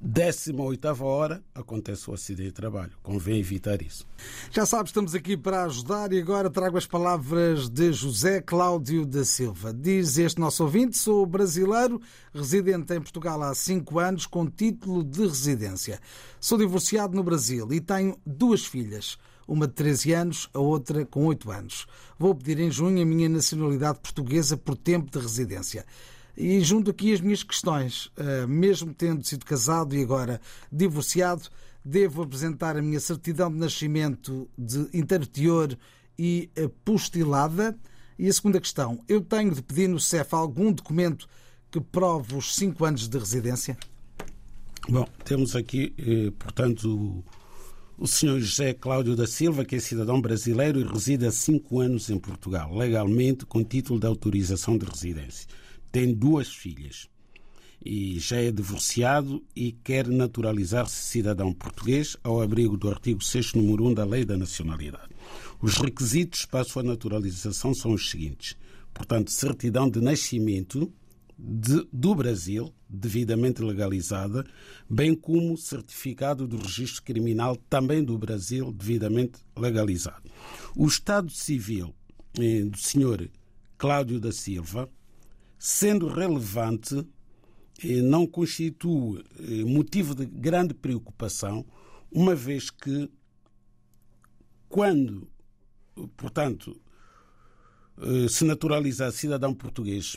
18 0.00 1.04
hora 1.04 1.42
acontece 1.54 2.10
o 2.10 2.14
acidente 2.14 2.48
de 2.48 2.52
trabalho. 2.52 2.92
Convém 3.02 3.38
evitar 3.38 3.82
isso. 3.82 4.06
Já 4.50 4.64
sabes, 4.64 4.90
estamos 4.90 5.14
aqui 5.14 5.36
para 5.36 5.64
ajudar 5.64 6.12
e 6.12 6.18
agora 6.18 6.48
trago 6.48 6.78
as 6.78 6.86
palavras 6.86 7.68
de 7.68 7.92
José 7.92 8.40
Cláudio 8.40 9.04
da 9.04 9.24
Silva. 9.24 9.72
Diz 9.72 10.16
este 10.16 10.40
nosso 10.40 10.64
ouvinte: 10.64 10.96
sou 10.96 11.26
brasileiro, 11.26 12.00
residente 12.34 12.94
em 12.94 13.00
Portugal 13.00 13.42
há 13.42 13.54
cinco 13.54 13.98
anos, 13.98 14.26
com 14.26 14.46
título 14.46 15.04
de 15.04 15.20
residência. 15.20 16.00
Sou 16.40 16.56
divorciado 16.56 17.14
no 17.14 17.22
Brasil 17.22 17.68
e 17.72 17.80
tenho 17.80 18.18
duas 18.24 18.64
filhas. 18.64 19.18
Uma 19.48 19.66
de 19.66 19.72
13 19.72 20.12
anos, 20.12 20.50
a 20.52 20.58
outra 20.58 21.06
com 21.06 21.24
8 21.24 21.50
anos. 21.50 21.86
Vou 22.18 22.34
pedir 22.34 22.60
em 22.60 22.70
junho 22.70 23.02
a 23.02 23.06
minha 23.06 23.28
nacionalidade 23.30 23.98
portuguesa 23.98 24.58
por 24.58 24.76
tempo 24.76 25.10
de 25.10 25.18
residência. 25.18 25.86
E 26.36 26.60
junto 26.60 26.90
aqui 26.90 27.14
as 27.14 27.20
minhas 27.20 27.42
questões. 27.42 28.06
Uh, 28.08 28.46
mesmo 28.46 28.92
tendo 28.92 29.24
sido 29.24 29.46
casado 29.46 29.96
e 29.96 30.02
agora 30.02 30.38
divorciado, 30.70 31.48
devo 31.82 32.22
apresentar 32.22 32.76
a 32.76 32.82
minha 32.82 33.00
certidão 33.00 33.50
de 33.50 33.56
nascimento 33.56 34.48
de 34.56 34.86
interteor 34.92 35.76
e 36.18 36.50
apostilada? 36.62 37.74
E 38.18 38.28
a 38.28 38.32
segunda 38.32 38.60
questão, 38.60 39.02
eu 39.08 39.20
tenho 39.20 39.54
de 39.54 39.62
pedir 39.62 39.88
no 39.88 39.98
CEF 39.98 40.34
algum 40.34 40.72
documento 40.72 41.26
que 41.70 41.80
prove 41.80 42.36
os 42.36 42.54
5 42.54 42.84
anos 42.84 43.08
de 43.08 43.18
residência? 43.18 43.78
Bom, 44.88 45.06
temos 45.24 45.54
aqui, 45.54 45.94
eh, 45.98 46.32
portanto, 46.38 47.22
senhor 48.06 48.38
José 48.38 48.72
Cláudio 48.72 49.16
da 49.16 49.26
Silva, 49.26 49.64
que 49.64 49.76
é 49.76 49.80
cidadão 49.80 50.20
brasileiro 50.20 50.80
e 50.80 50.84
reside 50.84 51.26
há 51.26 51.32
cinco 51.32 51.80
anos 51.80 52.10
em 52.10 52.18
Portugal, 52.18 52.76
legalmente 52.76 53.44
com 53.44 53.64
título 53.64 53.98
de 53.98 54.06
autorização 54.06 54.78
de 54.78 54.86
residência 54.86 55.48
tem 55.90 56.12
duas 56.12 56.48
filhas 56.48 57.08
e 57.84 58.18
já 58.18 58.36
é 58.36 58.50
divorciado 58.50 59.42
e 59.54 59.72
quer 59.72 60.08
naturalizar-se 60.08 61.04
cidadão 61.04 61.52
português 61.52 62.16
ao 62.22 62.42
abrigo 62.42 62.76
do 62.76 62.90
artigo 62.90 63.22
6 63.22 63.54
número 63.54 63.86
1 63.86 63.94
da 63.94 64.04
Lei 64.04 64.24
da 64.24 64.36
Nacionalidade. 64.36 65.10
Os 65.60 65.76
requisitos 65.76 66.44
para 66.44 66.60
a 66.60 66.64
sua 66.64 66.82
naturalização 66.82 67.72
são 67.72 67.92
os 67.92 68.10
seguintes. 68.10 68.56
Portanto, 68.92 69.30
certidão 69.30 69.88
de 69.88 70.00
nascimento 70.00 70.92
de, 71.38 71.86
do 71.92 72.14
Brasil, 72.14 72.74
devidamente 72.88 73.62
legalizada, 73.62 74.44
bem 74.90 75.14
como 75.14 75.56
certificado 75.56 76.48
do 76.48 76.56
registro 76.56 77.02
criminal 77.02 77.56
também 77.68 78.02
do 78.02 78.18
Brasil, 78.18 78.72
devidamente 78.72 79.38
legalizado. 79.56 80.28
O 80.74 80.86
Estado 80.86 81.30
Civil 81.30 81.94
eh, 82.38 82.64
do 82.64 82.76
Sr. 82.76 83.30
Cláudio 83.76 84.18
da 84.18 84.32
Silva 84.32 84.90
sendo 85.58 86.06
relevante, 86.06 87.04
não 88.04 88.26
constitui 88.26 89.24
eh, 89.38 89.64
motivo 89.64 90.14
de 90.14 90.24
grande 90.24 90.72
preocupação, 90.72 91.66
uma 92.10 92.34
vez 92.34 92.70
que, 92.70 93.10
quando, 94.68 95.28
portanto, 96.16 96.80
eh, 97.98 98.28
se 98.28 98.44
naturalizar 98.44 99.10
cidadão 99.12 99.52
português, 99.52 100.16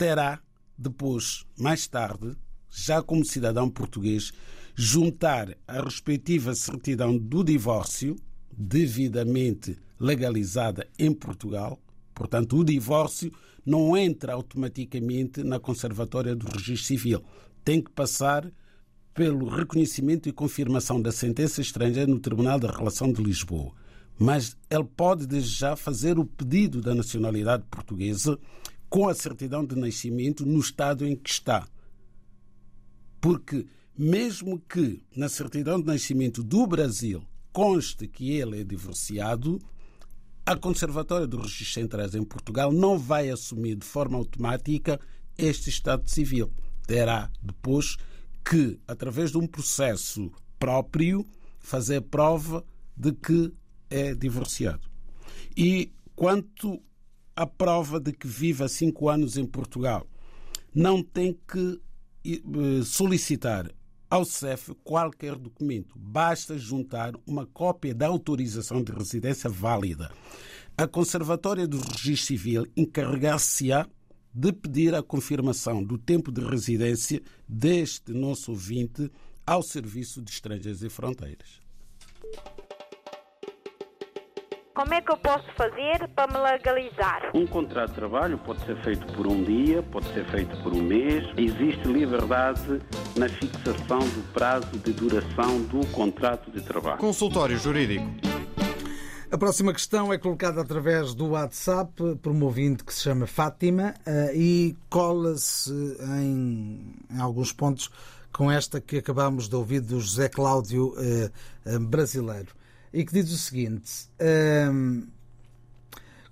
terá 0.00 0.40
depois, 0.78 1.44
mais 1.58 1.86
tarde, 1.86 2.34
já 2.70 3.02
como 3.02 3.22
cidadão 3.22 3.68
português, 3.68 4.32
juntar 4.74 5.54
a 5.68 5.82
respectiva 5.82 6.54
certidão 6.54 7.18
do 7.18 7.44
divórcio, 7.44 8.16
devidamente 8.50 9.76
legalizada 9.98 10.88
em 10.98 11.12
Portugal, 11.12 11.78
portanto, 12.14 12.56
o 12.56 12.64
divórcio 12.64 13.30
não 13.66 13.94
entra 13.94 14.32
automaticamente 14.32 15.44
na 15.44 15.60
conservatória 15.60 16.34
do 16.34 16.46
registro 16.46 16.86
civil. 16.86 17.22
Tem 17.62 17.82
que 17.82 17.90
passar 17.90 18.50
pelo 19.12 19.50
reconhecimento 19.50 20.30
e 20.30 20.32
confirmação 20.32 21.02
da 21.02 21.12
sentença 21.12 21.60
estrangeira 21.60 22.10
no 22.10 22.18
Tribunal 22.18 22.58
da 22.58 22.70
Relação 22.70 23.12
de 23.12 23.22
Lisboa. 23.22 23.74
Mas 24.18 24.56
ele 24.70 24.84
pode, 24.84 25.26
desde 25.26 25.50
já, 25.50 25.76
fazer 25.76 26.18
o 26.18 26.24
pedido 26.24 26.80
da 26.80 26.94
nacionalidade 26.94 27.64
portuguesa 27.70 28.38
com 28.90 29.08
a 29.08 29.14
certidão 29.14 29.64
de 29.64 29.76
nascimento 29.76 30.44
no 30.44 30.58
estado 30.58 31.06
em 31.06 31.14
que 31.14 31.30
está. 31.30 31.66
Porque, 33.20 33.66
mesmo 33.96 34.58
que 34.58 35.00
na 35.14 35.28
certidão 35.28 35.80
de 35.80 35.86
nascimento 35.86 36.42
do 36.42 36.66
Brasil 36.66 37.22
conste 37.52 38.08
que 38.08 38.32
ele 38.32 38.60
é 38.60 38.64
divorciado, 38.64 39.60
a 40.44 40.56
Conservatória 40.56 41.26
dos 41.26 41.42
Registros 41.42 41.72
Centrais 41.72 42.14
em 42.16 42.24
Portugal 42.24 42.72
não 42.72 42.98
vai 42.98 43.30
assumir 43.30 43.76
de 43.76 43.86
forma 43.86 44.18
automática 44.18 45.00
este 45.38 45.70
Estado 45.70 46.10
Civil. 46.10 46.52
Terá 46.86 47.30
depois 47.40 47.96
que, 48.44 48.80
através 48.88 49.30
de 49.30 49.38
um 49.38 49.46
processo 49.46 50.32
próprio, 50.58 51.24
fazer 51.60 52.00
prova 52.00 52.64
de 52.96 53.12
que 53.12 53.52
é 53.88 54.14
divorciado. 54.14 54.88
E 55.56 55.92
quanto 56.16 56.82
à 57.34 57.46
prova 57.46 58.00
de 58.00 58.12
que 58.12 58.26
vive 58.26 58.64
há 58.64 58.68
cinco 58.68 59.08
anos 59.08 59.36
em 59.36 59.44
Portugal, 59.44 60.06
não 60.74 61.02
tem 61.02 61.38
que 61.46 61.80
eh, 62.24 62.82
solicitar 62.84 63.70
ao 64.10 64.24
CEF 64.24 64.74
qualquer 64.82 65.36
documento. 65.36 65.96
Basta 65.96 66.58
juntar 66.58 67.12
uma 67.26 67.46
cópia 67.46 67.94
da 67.94 68.08
autorização 68.08 68.82
de 68.82 68.92
residência 68.92 69.48
válida. 69.48 70.10
A 70.76 70.86
Conservatória 70.86 71.66
do 71.66 71.78
Registro 71.78 72.26
Civil 72.26 72.66
encarregar-se-á 72.76 73.86
de 74.32 74.52
pedir 74.52 74.94
a 74.94 75.02
confirmação 75.02 75.82
do 75.82 75.98
tempo 75.98 76.32
de 76.32 76.40
residência 76.40 77.22
deste 77.48 78.12
nosso 78.12 78.52
ouvinte 78.52 79.10
ao 79.46 79.62
Serviço 79.62 80.22
de 80.22 80.30
Estrangeiros 80.30 80.82
e 80.82 80.88
Fronteiras. 80.88 81.60
Como 84.80 84.94
é 84.94 85.02
que 85.02 85.12
eu 85.12 85.16
posso 85.18 85.44
fazer 85.58 86.08
para 86.16 86.26
me 86.32 86.38
legalizar? 86.38 87.30
Um 87.34 87.46
contrato 87.46 87.90
de 87.90 87.96
trabalho 87.96 88.38
pode 88.38 88.64
ser 88.64 88.82
feito 88.82 89.12
por 89.12 89.26
um 89.26 89.44
dia, 89.44 89.82
pode 89.82 90.10
ser 90.14 90.24
feito 90.30 90.56
por 90.62 90.72
um 90.72 90.80
mês. 90.80 91.22
Existe 91.36 91.86
liberdade 91.86 92.80
na 93.14 93.28
fixação 93.28 93.98
do 93.98 94.32
prazo 94.32 94.78
de 94.78 94.90
duração 94.94 95.60
do 95.64 95.86
contrato 95.88 96.50
de 96.50 96.62
trabalho. 96.62 96.96
Consultório 96.96 97.58
Jurídico. 97.58 98.06
A 99.30 99.36
próxima 99.36 99.74
questão 99.74 100.14
é 100.14 100.16
colocada 100.16 100.62
através 100.62 101.12
do 101.12 101.32
WhatsApp 101.32 101.92
por 102.22 102.32
um 102.32 102.42
ouvinte 102.42 102.82
que 102.82 102.94
se 102.94 103.02
chama 103.02 103.26
Fátima 103.26 103.92
eh, 104.06 104.32
e 104.34 104.76
cola-se 104.88 105.74
em, 106.16 106.96
em 107.10 107.20
alguns 107.20 107.52
pontos 107.52 107.90
com 108.32 108.50
esta 108.50 108.80
que 108.80 108.96
acabamos 108.96 109.46
de 109.46 109.54
ouvir 109.54 109.80
do 109.80 110.00
José 110.00 110.30
Cláudio 110.30 110.94
eh, 110.96 111.30
eh, 111.66 111.78
brasileiro 111.78 112.58
e 112.92 113.04
que 113.04 113.12
diz 113.12 113.30
o 113.32 113.38
seguinte: 113.38 114.08
hum, 114.72 115.06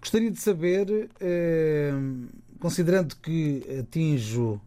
gostaria 0.00 0.30
de 0.30 0.40
saber, 0.40 1.10
hum, 1.92 2.28
considerando 2.60 3.16
que 3.16 3.62
atinjo 3.80 4.60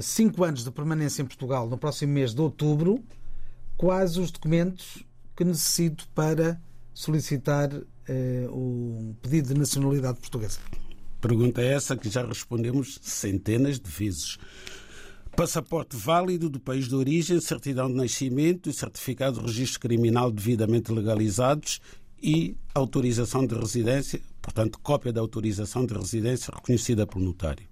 cinco 0.00 0.44
anos 0.44 0.64
de 0.64 0.70
permanência 0.70 1.22
em 1.22 1.26
Portugal 1.26 1.68
no 1.68 1.76
próximo 1.76 2.12
mês 2.12 2.32
de 2.34 2.40
outubro, 2.40 3.02
quais 3.76 4.16
os 4.16 4.30
documentos 4.30 5.04
que 5.36 5.44
necessito 5.44 6.06
para 6.14 6.60
solicitar 6.92 7.72
uh, 7.72 7.84
o 8.50 9.16
pedido 9.22 9.54
de 9.54 9.58
nacionalidade 9.58 10.20
portuguesa? 10.20 10.58
Pergunta 11.20 11.60
essa 11.60 11.96
que 11.96 12.08
já 12.08 12.24
respondemos 12.24 12.98
centenas 13.02 13.78
de 13.78 13.90
vezes. 13.90 14.38
Passaporte 15.40 15.96
válido 15.96 16.50
do 16.50 16.60
país 16.60 16.86
de 16.86 16.94
origem, 16.94 17.40
certidão 17.40 17.88
de 17.88 17.94
nascimento 17.94 18.68
e 18.68 18.74
certificado 18.74 19.40
de 19.40 19.46
registro 19.46 19.80
criminal 19.80 20.30
devidamente 20.30 20.92
legalizados 20.92 21.80
e 22.22 22.54
autorização 22.74 23.46
de 23.46 23.54
residência, 23.54 24.20
portanto, 24.42 24.78
cópia 24.82 25.10
da 25.10 25.22
autorização 25.22 25.86
de 25.86 25.94
residência 25.94 26.52
reconhecida 26.54 27.06
pelo 27.06 27.24
notário. 27.24 27.66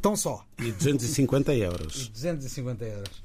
Tão 0.00 0.14
só. 0.14 0.46
E 0.60 0.70
250 0.70 1.56
euros. 1.56 2.06
250 2.14 2.84
euros. 2.84 3.22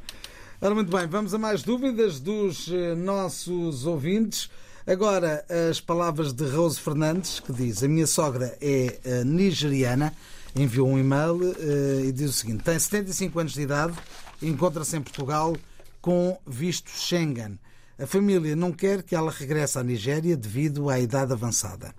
Ora, 0.60 0.74
muito 0.74 0.90
bem, 0.90 1.06
vamos 1.06 1.36
a 1.36 1.38
mais 1.38 1.62
dúvidas 1.62 2.20
dos 2.20 2.68
eh, 2.68 2.96
nossos 2.96 3.86
ouvintes. 3.86 4.50
Agora, 4.88 5.46
as 5.70 5.80
palavras 5.80 6.34
de 6.34 6.48
Rose 6.48 6.80
Fernandes, 6.80 7.40
que 7.42 7.54
diz: 7.54 7.84
A 7.84 7.88
minha 7.88 8.08
sogra 8.08 8.58
é 8.60 9.00
eh, 9.04 9.24
nigeriana 9.24 10.16
enviou 10.62 10.88
um 10.88 10.98
e-mail 11.00 11.36
uh, 11.36 12.06
e 12.06 12.12
diz 12.12 12.30
o 12.30 12.34
seguinte: 12.34 12.64
tem 12.64 12.78
75 12.78 13.40
anos 13.40 13.54
de 13.54 13.62
idade, 13.62 13.94
encontra-se 14.42 14.98
em 14.98 15.02
Portugal 15.02 15.56
com 16.02 16.38
visto 16.46 16.90
Schengen. 16.90 17.60
A 18.00 18.06
família 18.06 18.56
não 18.56 18.72
quer 18.72 19.02
que 19.02 19.16
ela 19.16 19.32
regresse 19.32 19.80
à 19.80 19.84
Nigéria 19.84 20.38
devido 20.38 20.90
à 20.90 21.00
idade 21.00 21.34
avançada. 21.34 21.94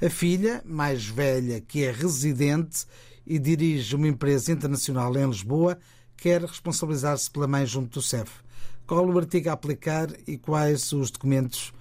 A 0.00 0.08
filha, 0.08 0.62
mais 0.64 1.04
velha, 1.04 1.60
que 1.60 1.84
é 1.84 1.90
residente 1.90 2.86
e 3.26 3.38
dirige 3.38 3.96
uma 3.96 4.08
empresa 4.08 4.52
internacional 4.52 5.14
em 5.16 5.26
Lisboa, 5.26 5.78
quer 6.16 6.40
responsabilizar-se 6.42 7.30
pela 7.30 7.46
mãe 7.46 7.66
junto 7.66 7.98
do 7.98 8.02
CEF. 8.02 8.30
Qual 8.86 9.06
o 9.06 9.18
artigo 9.18 9.50
a 9.50 9.52
aplicar 9.52 10.08
e 10.26 10.38
quais 10.38 10.92
os 10.92 11.10
documentos 11.10 11.72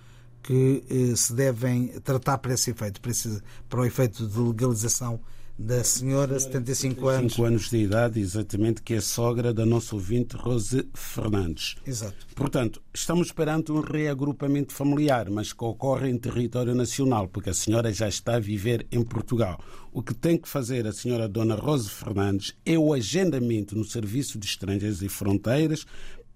que 0.43 0.83
eh, 0.89 1.15
se 1.15 1.33
devem 1.33 1.87
tratar 2.03 2.37
para 2.39 2.53
esse 2.53 2.71
efeito, 2.71 2.99
para, 2.99 3.11
esse, 3.11 3.41
para 3.69 3.81
o 3.81 3.85
efeito 3.85 4.27
de 4.27 4.39
legalização 4.39 5.19
da 5.61 5.83
senhora, 5.83 6.39
75 6.39 7.09
anos. 7.09 7.33
5 7.33 7.45
anos 7.45 7.69
de 7.69 7.77
idade, 7.79 8.21
exatamente, 8.21 8.81
que 8.81 8.93
é 8.93 9.01
sogra 9.01 9.53
da 9.53 9.65
nossa 9.65 9.93
ouvinte 9.93 10.37
Rose 10.37 10.87
Fernandes. 10.93 11.75
Exato. 11.85 12.25
Portanto, 12.33 12.81
estamos 12.93 13.33
perante 13.33 13.69
um 13.69 13.81
reagrupamento 13.81 14.73
familiar, 14.73 15.29
mas 15.29 15.51
que 15.51 15.61
ocorre 15.65 16.09
em 16.09 16.17
território 16.17 16.73
nacional, 16.73 17.27
porque 17.27 17.49
a 17.49 17.53
senhora 17.53 17.91
já 17.91 18.07
está 18.07 18.35
a 18.35 18.39
viver 18.39 18.87
em 18.89 19.03
Portugal. 19.03 19.59
O 19.91 20.01
que 20.01 20.13
tem 20.13 20.37
que 20.37 20.47
fazer 20.47 20.87
a 20.87 20.93
senhora 20.93 21.27
Dona 21.27 21.55
Rose 21.55 21.89
Fernandes 21.89 22.55
é 22.65 22.79
o 22.79 22.93
agendamento 22.93 23.75
no 23.75 23.83
Serviço 23.83 24.39
de 24.39 24.45
Estrangeiros 24.47 25.01
e 25.01 25.09
Fronteiras 25.09 25.85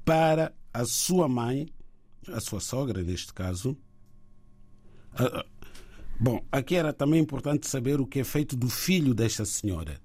para 0.03 0.53
a 0.73 0.83
sua 0.83 1.29
mãe, 1.29 1.69
a 2.27 2.41
sua 2.41 2.59
sogra 2.59 3.01
neste 3.01 3.33
caso, 3.33 3.77
Bom, 6.19 6.41
aqui 6.51 6.75
era 6.75 6.93
também 6.93 7.19
importante 7.19 7.67
saber 7.67 7.99
o 7.99 8.05
que 8.05 8.19
é 8.19 8.23
feito 8.23 8.55
do 8.55 8.69
filho 8.69 9.13
desta 9.13 9.45
senhora, 9.45 9.99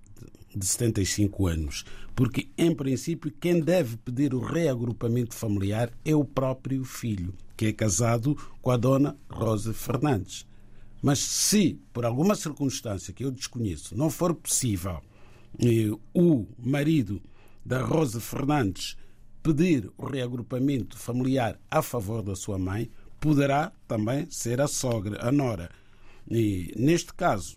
de 0.55 0.67
75 0.67 1.47
anos, 1.47 1.85
porque, 2.17 2.49
em 2.57 2.75
princípio, 2.75 3.31
quem 3.31 3.61
deve 3.61 3.97
pedir 3.99 4.35
o 4.35 4.41
reagrupamento 4.41 5.35
familiar 5.35 5.93
é 6.05 6.15
o 6.15 6.25
próprio 6.25 6.85
filho, 6.85 7.35
que 7.57 7.67
é 7.67 7.73
casado 7.73 8.37
com 8.61 8.71
a 8.71 8.77
dona 8.77 9.17
Rosa 9.31 9.73
Fernandes. 9.73 10.47
Mas 11.01 11.21
se, 11.21 11.79
por 11.93 12.05
alguma 12.05 12.35
circunstância 12.35 13.13
que 13.13 13.25
eu 13.25 13.31
desconheço, 13.31 13.97
não 13.97 14.11
for 14.11 14.35
possível 14.35 15.01
eh, 15.61 15.97
o 16.13 16.47
marido 16.59 17.23
da 17.65 17.83
Rosa 17.83 18.21
Fernandes 18.21 18.97
pedir 19.43 19.91
o 19.97 20.07
reagrupamento 20.07 20.99
familiar 20.99 21.59
a 21.71 21.83
favor 21.83 22.23
da 22.23 22.35
sua 22.35 22.59
mãe, 22.59 22.91
poderá 23.21 23.73
também 23.87 24.27
ser 24.31 24.61
a 24.61 24.67
sogra, 24.67 25.19
a 25.27 25.31
nora. 25.31 25.71
E, 26.31 26.73
neste 26.77 27.13
caso, 27.15 27.57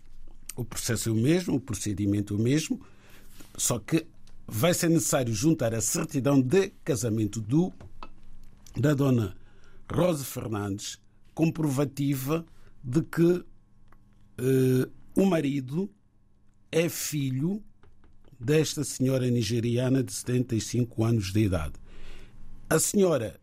o 0.56 0.64
processo 0.64 1.08
é 1.08 1.12
o 1.12 1.16
mesmo, 1.16 1.56
o 1.56 1.60
procedimento 1.60 2.34
é 2.34 2.36
o 2.36 2.40
mesmo, 2.40 2.80
só 3.56 3.78
que 3.78 4.06
vai 4.46 4.74
ser 4.74 4.88
necessário 4.88 5.32
juntar 5.32 5.74
a 5.74 5.80
certidão 5.80 6.40
de 6.40 6.70
casamento 6.84 7.40
do 7.40 7.72
da 8.76 8.94
dona 8.94 9.36
Rosa 9.90 10.24
Fernandes, 10.24 10.98
comprovativa 11.34 12.44
de 12.82 13.02
que 13.02 13.44
eh, 14.38 14.88
o 15.14 15.26
marido 15.26 15.90
é 16.70 16.88
filho 16.88 17.62
desta 18.40 18.82
senhora 18.82 19.30
nigeriana 19.30 20.02
de 20.02 20.12
75 20.12 21.04
anos 21.04 21.32
de 21.32 21.40
idade. 21.40 21.74
A 22.68 22.78
senhora 22.78 23.38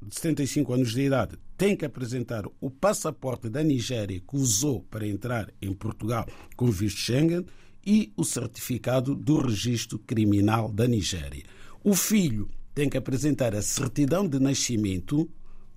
de 0.00 0.14
75 0.14 0.72
anos 0.72 0.92
de 0.92 1.02
idade 1.02 1.36
tem 1.56 1.76
que 1.76 1.84
apresentar 1.84 2.44
o 2.60 2.70
passaporte 2.70 3.48
da 3.48 3.62
Nigéria 3.62 4.20
que 4.20 4.36
usou 4.36 4.82
para 4.82 5.06
entrar 5.06 5.52
em 5.60 5.72
Portugal 5.72 6.26
com 6.56 6.70
visto 6.70 6.98
Schengen 6.98 7.46
e 7.84 8.12
o 8.16 8.24
certificado 8.24 9.14
do 9.14 9.38
registro 9.38 9.98
criminal 9.98 10.70
da 10.70 10.86
Nigéria. 10.86 11.44
O 11.82 11.94
filho 11.94 12.48
tem 12.74 12.88
que 12.88 12.96
apresentar 12.96 13.54
a 13.54 13.62
certidão 13.62 14.26
de 14.26 14.38
nascimento 14.38 15.28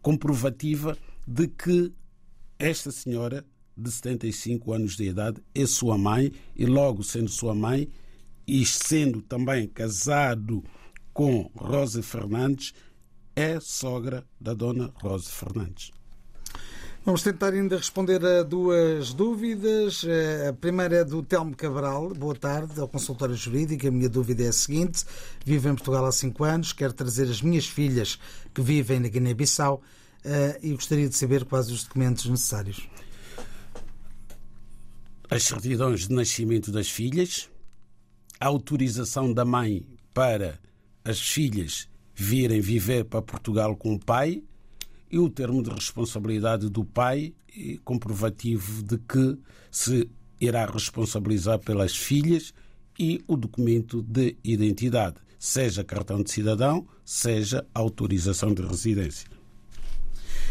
comprovativa 0.02 0.98
de 1.28 1.48
que 1.48 1.92
esta 2.58 2.92
senhora 2.92 3.46
de 3.78 3.92
75 3.92 4.72
anos 4.72 4.96
de 4.96 5.06
idade 5.06 5.42
é 5.54 5.66
sua 5.66 5.98
mãe 5.98 6.32
e 6.56 6.66
logo 6.66 7.04
sendo 7.04 7.30
sua 7.30 7.54
mãe 7.54 7.90
e 8.48 8.66
sendo 8.66 9.22
também 9.22 9.68
casado 9.68 10.64
com 11.12 11.50
Rosa 11.56 12.04
Fernandes, 12.04 12.74
é 13.36 13.60
sogra 13.60 14.26
da 14.40 14.54
dona 14.54 14.94
Rosa 15.02 15.30
Fernandes. 15.30 15.92
Vamos 17.06 17.22
tentar 17.22 17.54
ainda 17.54 17.78
responder 17.78 18.26
a 18.26 18.42
duas 18.42 19.14
dúvidas. 19.14 20.04
A 20.50 20.54
primeira 20.54 20.96
é 20.96 21.04
do 21.04 21.22
Telmo 21.22 21.56
Cabral. 21.56 22.10
Boa 22.16 22.34
tarde, 22.34 22.80
ao 22.80 22.88
consultório 22.88 23.36
jurídico. 23.36 23.88
A 23.88 23.92
minha 23.92 24.10
dúvida 24.10 24.44
é 24.44 24.48
a 24.48 24.52
seguinte: 24.52 25.06
vivo 25.46 25.70
em 25.70 25.76
Portugal 25.76 26.04
há 26.06 26.12
cinco 26.12 26.44
anos, 26.44 26.74
quero 26.74 26.94
trazer 26.94 27.30
as 27.30 27.44
minhas 27.44 27.68
filhas 27.68 28.18
que 28.52 28.62
vivem 28.62 29.00
na 29.00 29.08
Guiné-Bissau 29.08 29.84
eh, 30.24 30.60
e 30.64 30.72
gostaria 30.72 31.08
de 31.08 31.16
saber 31.16 31.46
quais 31.46 31.70
os 31.70 31.84
documentos 31.84 32.26
necessários. 32.26 32.90
As 35.30 35.44
certidões 35.44 36.08
de 36.08 36.14
nascimento 36.16 36.72
das 36.72 36.90
filhas, 36.90 37.52
a 38.40 38.48
autorização 38.48 39.32
da 39.32 39.46
mãe 39.46 39.86
para 40.12 40.60
as 41.04 41.20
filhas 41.20 41.88
virem 42.16 42.62
viver 42.62 43.06
para 43.06 43.22
Portugal 43.22 43.76
com 43.76 43.94
o 43.94 44.00
pai 44.00 44.42
e 45.12 45.20
o 45.20 45.30
termo 45.30 45.62
de 45.62 45.70
responsabilidade 45.70 46.70
do 46.70 46.84
pai 46.84 47.34
comprovativo 47.84 48.84
de 48.84 48.98
que 48.98 49.38
se 49.70 50.10
irá 50.40 50.66
responsabilizar 50.66 51.60
pelas 51.60 51.96
filhas 51.96 52.54
e 53.00 53.24
o 53.28 53.36
documento 53.36 54.02
de 54.02 54.36
identidade, 54.44 55.16
seja 55.38 55.84
cartão 55.84 56.24
de 56.24 56.32
cidadão, 56.32 56.88
seja 57.04 57.66
autorização 57.74 58.54
de 58.54 58.62
residência. 58.62 59.28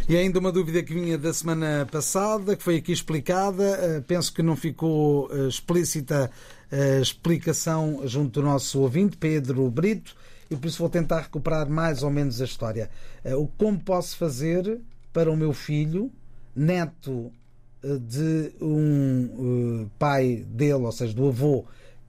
E 0.06 0.16
ainda 0.16 0.38
uma 0.38 0.52
dúvida 0.52 0.82
que 0.82 0.92
vinha 0.92 1.16
da 1.16 1.32
semana 1.32 1.88
passada, 1.90 2.54
que 2.54 2.62
foi 2.62 2.76
aqui 2.76 2.92
explicada, 2.92 3.64
eh, 3.64 4.00
penso 4.06 4.34
que 4.34 4.42
não 4.42 4.54
ficou 4.54 5.30
eh, 5.32 5.48
explícita 5.48 6.30
a 6.70 7.00
explicação 7.00 8.02
junto 8.04 8.40
do 8.40 8.46
nosso 8.46 8.80
ouvinte, 8.80 9.16
Pedro 9.16 9.70
Brito, 9.70 10.14
e 10.50 10.56
por 10.56 10.66
isso 10.66 10.78
vou 10.78 10.88
tentar 10.88 11.22
recuperar 11.22 11.68
mais 11.68 12.02
ou 12.02 12.10
menos 12.10 12.40
a 12.40 12.44
história. 12.44 12.90
Eh, 13.22 13.34
o 13.34 13.46
como 13.46 13.78
posso 13.78 14.16
fazer 14.16 14.80
para 15.12 15.30
o 15.30 15.36
meu 15.36 15.52
filho, 15.52 16.10
neto 16.54 17.32
eh, 17.82 17.98
de 17.98 18.52
um 18.60 19.84
eh, 19.84 19.86
pai 19.98 20.44
dele, 20.48 20.84
ou 20.84 20.92
seja, 20.92 21.14
do 21.14 21.28
avô, 21.28 21.64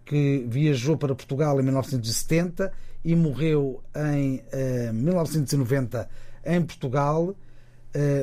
que 0.06 0.46
viajou 0.48 0.98
para 0.98 1.16
Portugal 1.16 1.60
em 1.60 1.64
1970 1.64 2.72
e 3.04 3.16
morreu 3.16 3.84
em 3.96 4.42
1990 4.94 6.08
em 6.46 6.62
Portugal. 6.62 7.36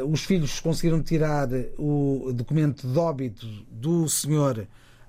Os 0.09 0.25
filhos 0.25 0.61
conseguiram 0.61 1.03
tirar 1.03 1.49
o 1.79 2.33
documento 2.33 2.87
de 2.87 2.99
óbito 2.99 3.47
do 3.69 4.09
senhor 4.09 4.67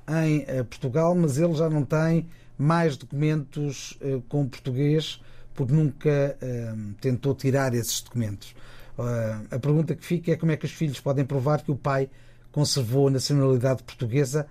em 0.08 0.64
Portugal, 0.64 1.14
mas 1.14 1.38
ele 1.38 1.54
já 1.54 1.70
não 1.70 1.84
tem 1.84 2.28
mais 2.64 2.96
documentos 2.96 3.98
uh, 4.02 4.22
com 4.30 4.48
português, 4.48 5.22
porque 5.54 5.74
nunca 5.74 6.38
uh, 6.42 6.94
tentou 7.02 7.36
tirar 7.36 7.76
esses 7.76 8.02
documentos. 8.02 8.56
Uh, 8.98 9.46
a 9.52 9.60
pergunta 9.60 9.94
que 9.94 10.06
fica 10.06 10.32
é 10.32 10.38
como 10.38 10.52
é 10.52 10.58
que 10.58 10.66
os 10.66 10.72
filhos 10.72 11.00
podem 11.00 11.26
provar 11.26 11.62
que 11.62 11.72
o 11.72 11.76
pai 11.76 12.10
conservou 12.52 13.08
a 13.10 13.12
nacionalidade 13.12 13.84
portuguesa, 13.84 14.46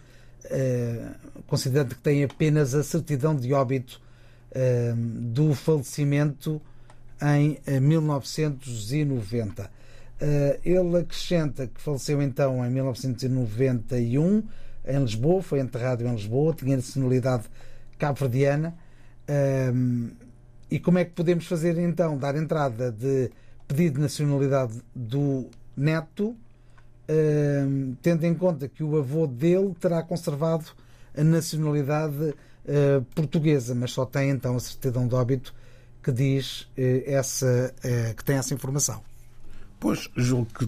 considerando 1.46 1.94
que 1.94 2.00
tem 2.00 2.24
apenas 2.24 2.74
a 2.74 2.82
certidão 2.82 3.36
de 3.36 3.54
óbito 3.54 4.02
do 5.30 5.54
falecimento 5.54 6.60
em 7.22 7.60
1990. 7.80 9.70
ele 10.64 10.98
acrescenta 10.98 11.68
que 11.68 11.80
faleceu 11.80 12.20
então 12.20 12.66
em 12.66 12.70
1991 12.70 14.42
em 14.84 14.98
Lisboa, 14.98 15.42
foi 15.42 15.60
enterrado 15.60 16.04
em 16.04 16.12
Lisboa, 16.12 16.54
tinha 16.54 16.74
nacionalidade 16.76 17.44
cabo-verdiana. 18.02 18.74
Um, 19.72 20.10
e 20.68 20.80
como 20.80 20.98
é 20.98 21.04
que 21.04 21.12
podemos 21.12 21.46
fazer 21.46 21.78
então? 21.78 22.18
Dar 22.18 22.34
entrada 22.34 22.90
de 22.90 23.30
pedido 23.68 23.94
de 23.94 24.00
nacionalidade 24.00 24.82
do 24.92 25.48
neto, 25.76 26.36
um, 27.08 27.94
tendo 28.02 28.24
em 28.24 28.34
conta 28.34 28.68
que 28.68 28.82
o 28.82 28.98
avô 28.98 29.26
dele 29.26 29.72
terá 29.78 30.02
conservado 30.02 30.66
a 31.16 31.22
nacionalidade 31.22 32.30
uh, 32.30 33.04
portuguesa, 33.14 33.74
mas 33.74 33.92
só 33.92 34.04
tem 34.04 34.30
então 34.30 34.56
a 34.56 34.60
certidão 34.60 35.06
de 35.06 35.14
óbito 35.14 35.54
que 36.02 36.10
diz 36.10 36.62
uh, 36.62 36.66
essa, 37.06 37.72
uh, 37.78 38.16
que 38.16 38.24
tem 38.24 38.36
essa 38.36 38.52
informação. 38.52 39.00
Pois, 39.78 40.08
julgo 40.16 40.46
que 40.46 40.66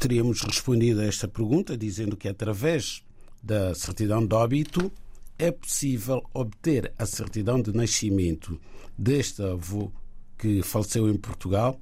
teríamos 0.00 0.42
respondido 0.42 1.02
a 1.02 1.04
esta 1.04 1.28
pergunta 1.28 1.76
dizendo 1.76 2.16
que 2.16 2.28
através 2.28 3.04
da 3.42 3.74
certidão 3.74 4.26
de 4.26 4.34
óbito 4.34 4.90
é 5.40 5.50
possível 5.50 6.22
obter 6.34 6.92
a 6.98 7.06
certidão 7.06 7.62
de 7.62 7.72
nascimento 7.72 8.60
deste 8.96 9.42
avô 9.42 9.90
que 10.36 10.62
faleceu 10.62 11.08
em 11.08 11.16
Portugal 11.16 11.80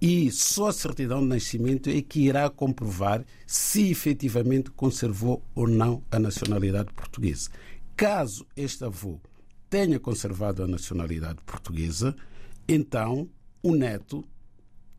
e 0.00 0.30
só 0.30 0.68
a 0.68 0.72
certidão 0.72 1.20
de 1.20 1.26
nascimento 1.26 1.90
é 1.90 2.00
que 2.00 2.20
irá 2.20 2.48
comprovar 2.48 3.24
se 3.44 3.90
efetivamente 3.90 4.70
conservou 4.70 5.44
ou 5.52 5.66
não 5.66 6.04
a 6.12 6.18
nacionalidade 6.20 6.92
portuguesa. 6.92 7.50
Caso 7.96 8.46
este 8.56 8.84
avô 8.84 9.20
tenha 9.68 9.98
conservado 9.98 10.62
a 10.62 10.68
nacionalidade 10.68 11.40
portuguesa, 11.44 12.14
então 12.68 13.28
o 13.60 13.74
neto, 13.74 14.24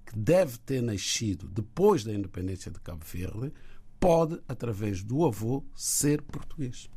que 0.06 0.18
deve 0.18 0.58
ter 0.58 0.82
nascido 0.82 1.48
depois 1.48 2.04
da 2.04 2.14
independência 2.14 2.70
de 2.70 2.82
Cabo 2.82 3.06
Verde, 3.06 3.54
pode, 3.98 4.42
através 4.46 5.02
do 5.02 5.26
avô, 5.26 5.64
ser 5.74 6.22
português. 6.22 6.90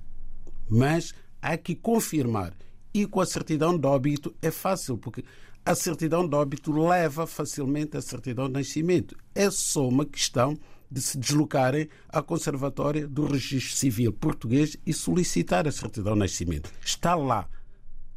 Mas 0.69 1.15
há 1.41 1.57
que 1.57 1.75
confirmar. 1.75 2.53
E 2.93 3.07
com 3.07 3.21
a 3.21 3.27
certidão 3.27 3.79
de 3.79 3.87
óbito 3.87 4.35
é 4.41 4.51
fácil, 4.51 4.97
porque 4.97 5.25
a 5.65 5.75
certidão 5.75 6.27
de 6.27 6.35
óbito 6.35 6.73
leva 6.73 7.27
facilmente 7.27 7.97
a 7.97 8.01
certidão 8.01 8.47
de 8.47 8.55
nascimento. 8.55 9.17
É 9.35 9.51
só 9.51 9.87
uma 9.87 10.07
questão 10.07 10.57
de 10.91 11.01
se 11.01 11.19
deslocarem 11.19 11.89
à 12.09 12.23
Conservatória 12.23 13.07
do 13.07 13.27
Registro 13.27 13.77
Civil 13.77 14.13
Português 14.13 14.77
e 14.87 14.93
solicitar 14.93 15.67
a 15.67 15.73
certidão 15.73 16.15
de 16.15 16.21
nascimento. 16.21 16.73
Está 16.85 17.15
lá 17.15 17.49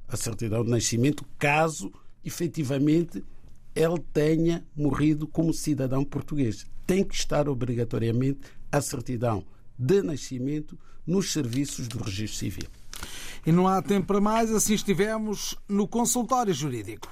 a 0.08 0.16
certidão 0.16 0.64
de 0.64 0.70
nascimento, 0.70 1.26
caso 1.38 1.92
efetivamente 2.24 3.24
ele 3.76 4.00
tenha 4.14 4.66
morrido 4.76 5.28
como 5.28 5.54
cidadão 5.54 6.04
português. 6.04 6.66
Tem 6.86 7.04
que 7.04 7.16
estar 7.16 7.48
obrigatoriamente 7.48 8.42
a 8.72 8.82
certidão 8.82 9.46
de 9.78 10.02
nascimento 10.02 10.78
nos 11.10 11.34
serviços 11.34 11.88
do 11.88 12.02
registro 12.04 12.38
civil. 12.38 12.70
E 13.46 13.52
não 13.52 13.68
há 13.68 13.82
tempo 13.82 14.08
para 14.08 14.22
mais, 14.22 14.54
assim 14.54 14.76
estivemos 14.76 15.56
no 15.68 15.88
consultório 15.88 16.54
jurídico. 16.54 17.08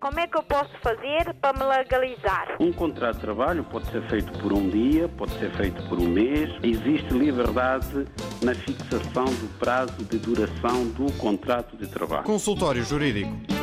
Como 0.00 0.18
é 0.18 0.26
que 0.26 0.36
eu 0.36 0.42
posso 0.42 0.72
fazer 0.82 1.32
para 1.40 1.56
me 1.56 1.64
legalizar? 1.64 2.56
Um 2.58 2.72
contrato 2.72 3.14
de 3.16 3.20
trabalho 3.20 3.64
pode 3.64 3.88
ser 3.90 4.02
feito 4.08 4.32
por 4.40 4.52
um 4.52 4.68
dia, 4.68 5.08
pode 5.08 5.32
ser 5.38 5.52
feito 5.56 5.80
por 5.88 5.98
um 5.98 6.08
mês. 6.08 6.50
Existe 6.62 7.14
liberdade 7.14 8.06
na 8.42 8.52
fixação 8.52 9.24
do 9.24 9.58
prazo 9.58 10.04
de 10.04 10.18
duração 10.18 10.88
do 10.88 11.12
contrato 11.18 11.76
de 11.76 11.86
trabalho. 11.86 12.24
Consultório 12.24 12.84
Jurídico 12.84 13.61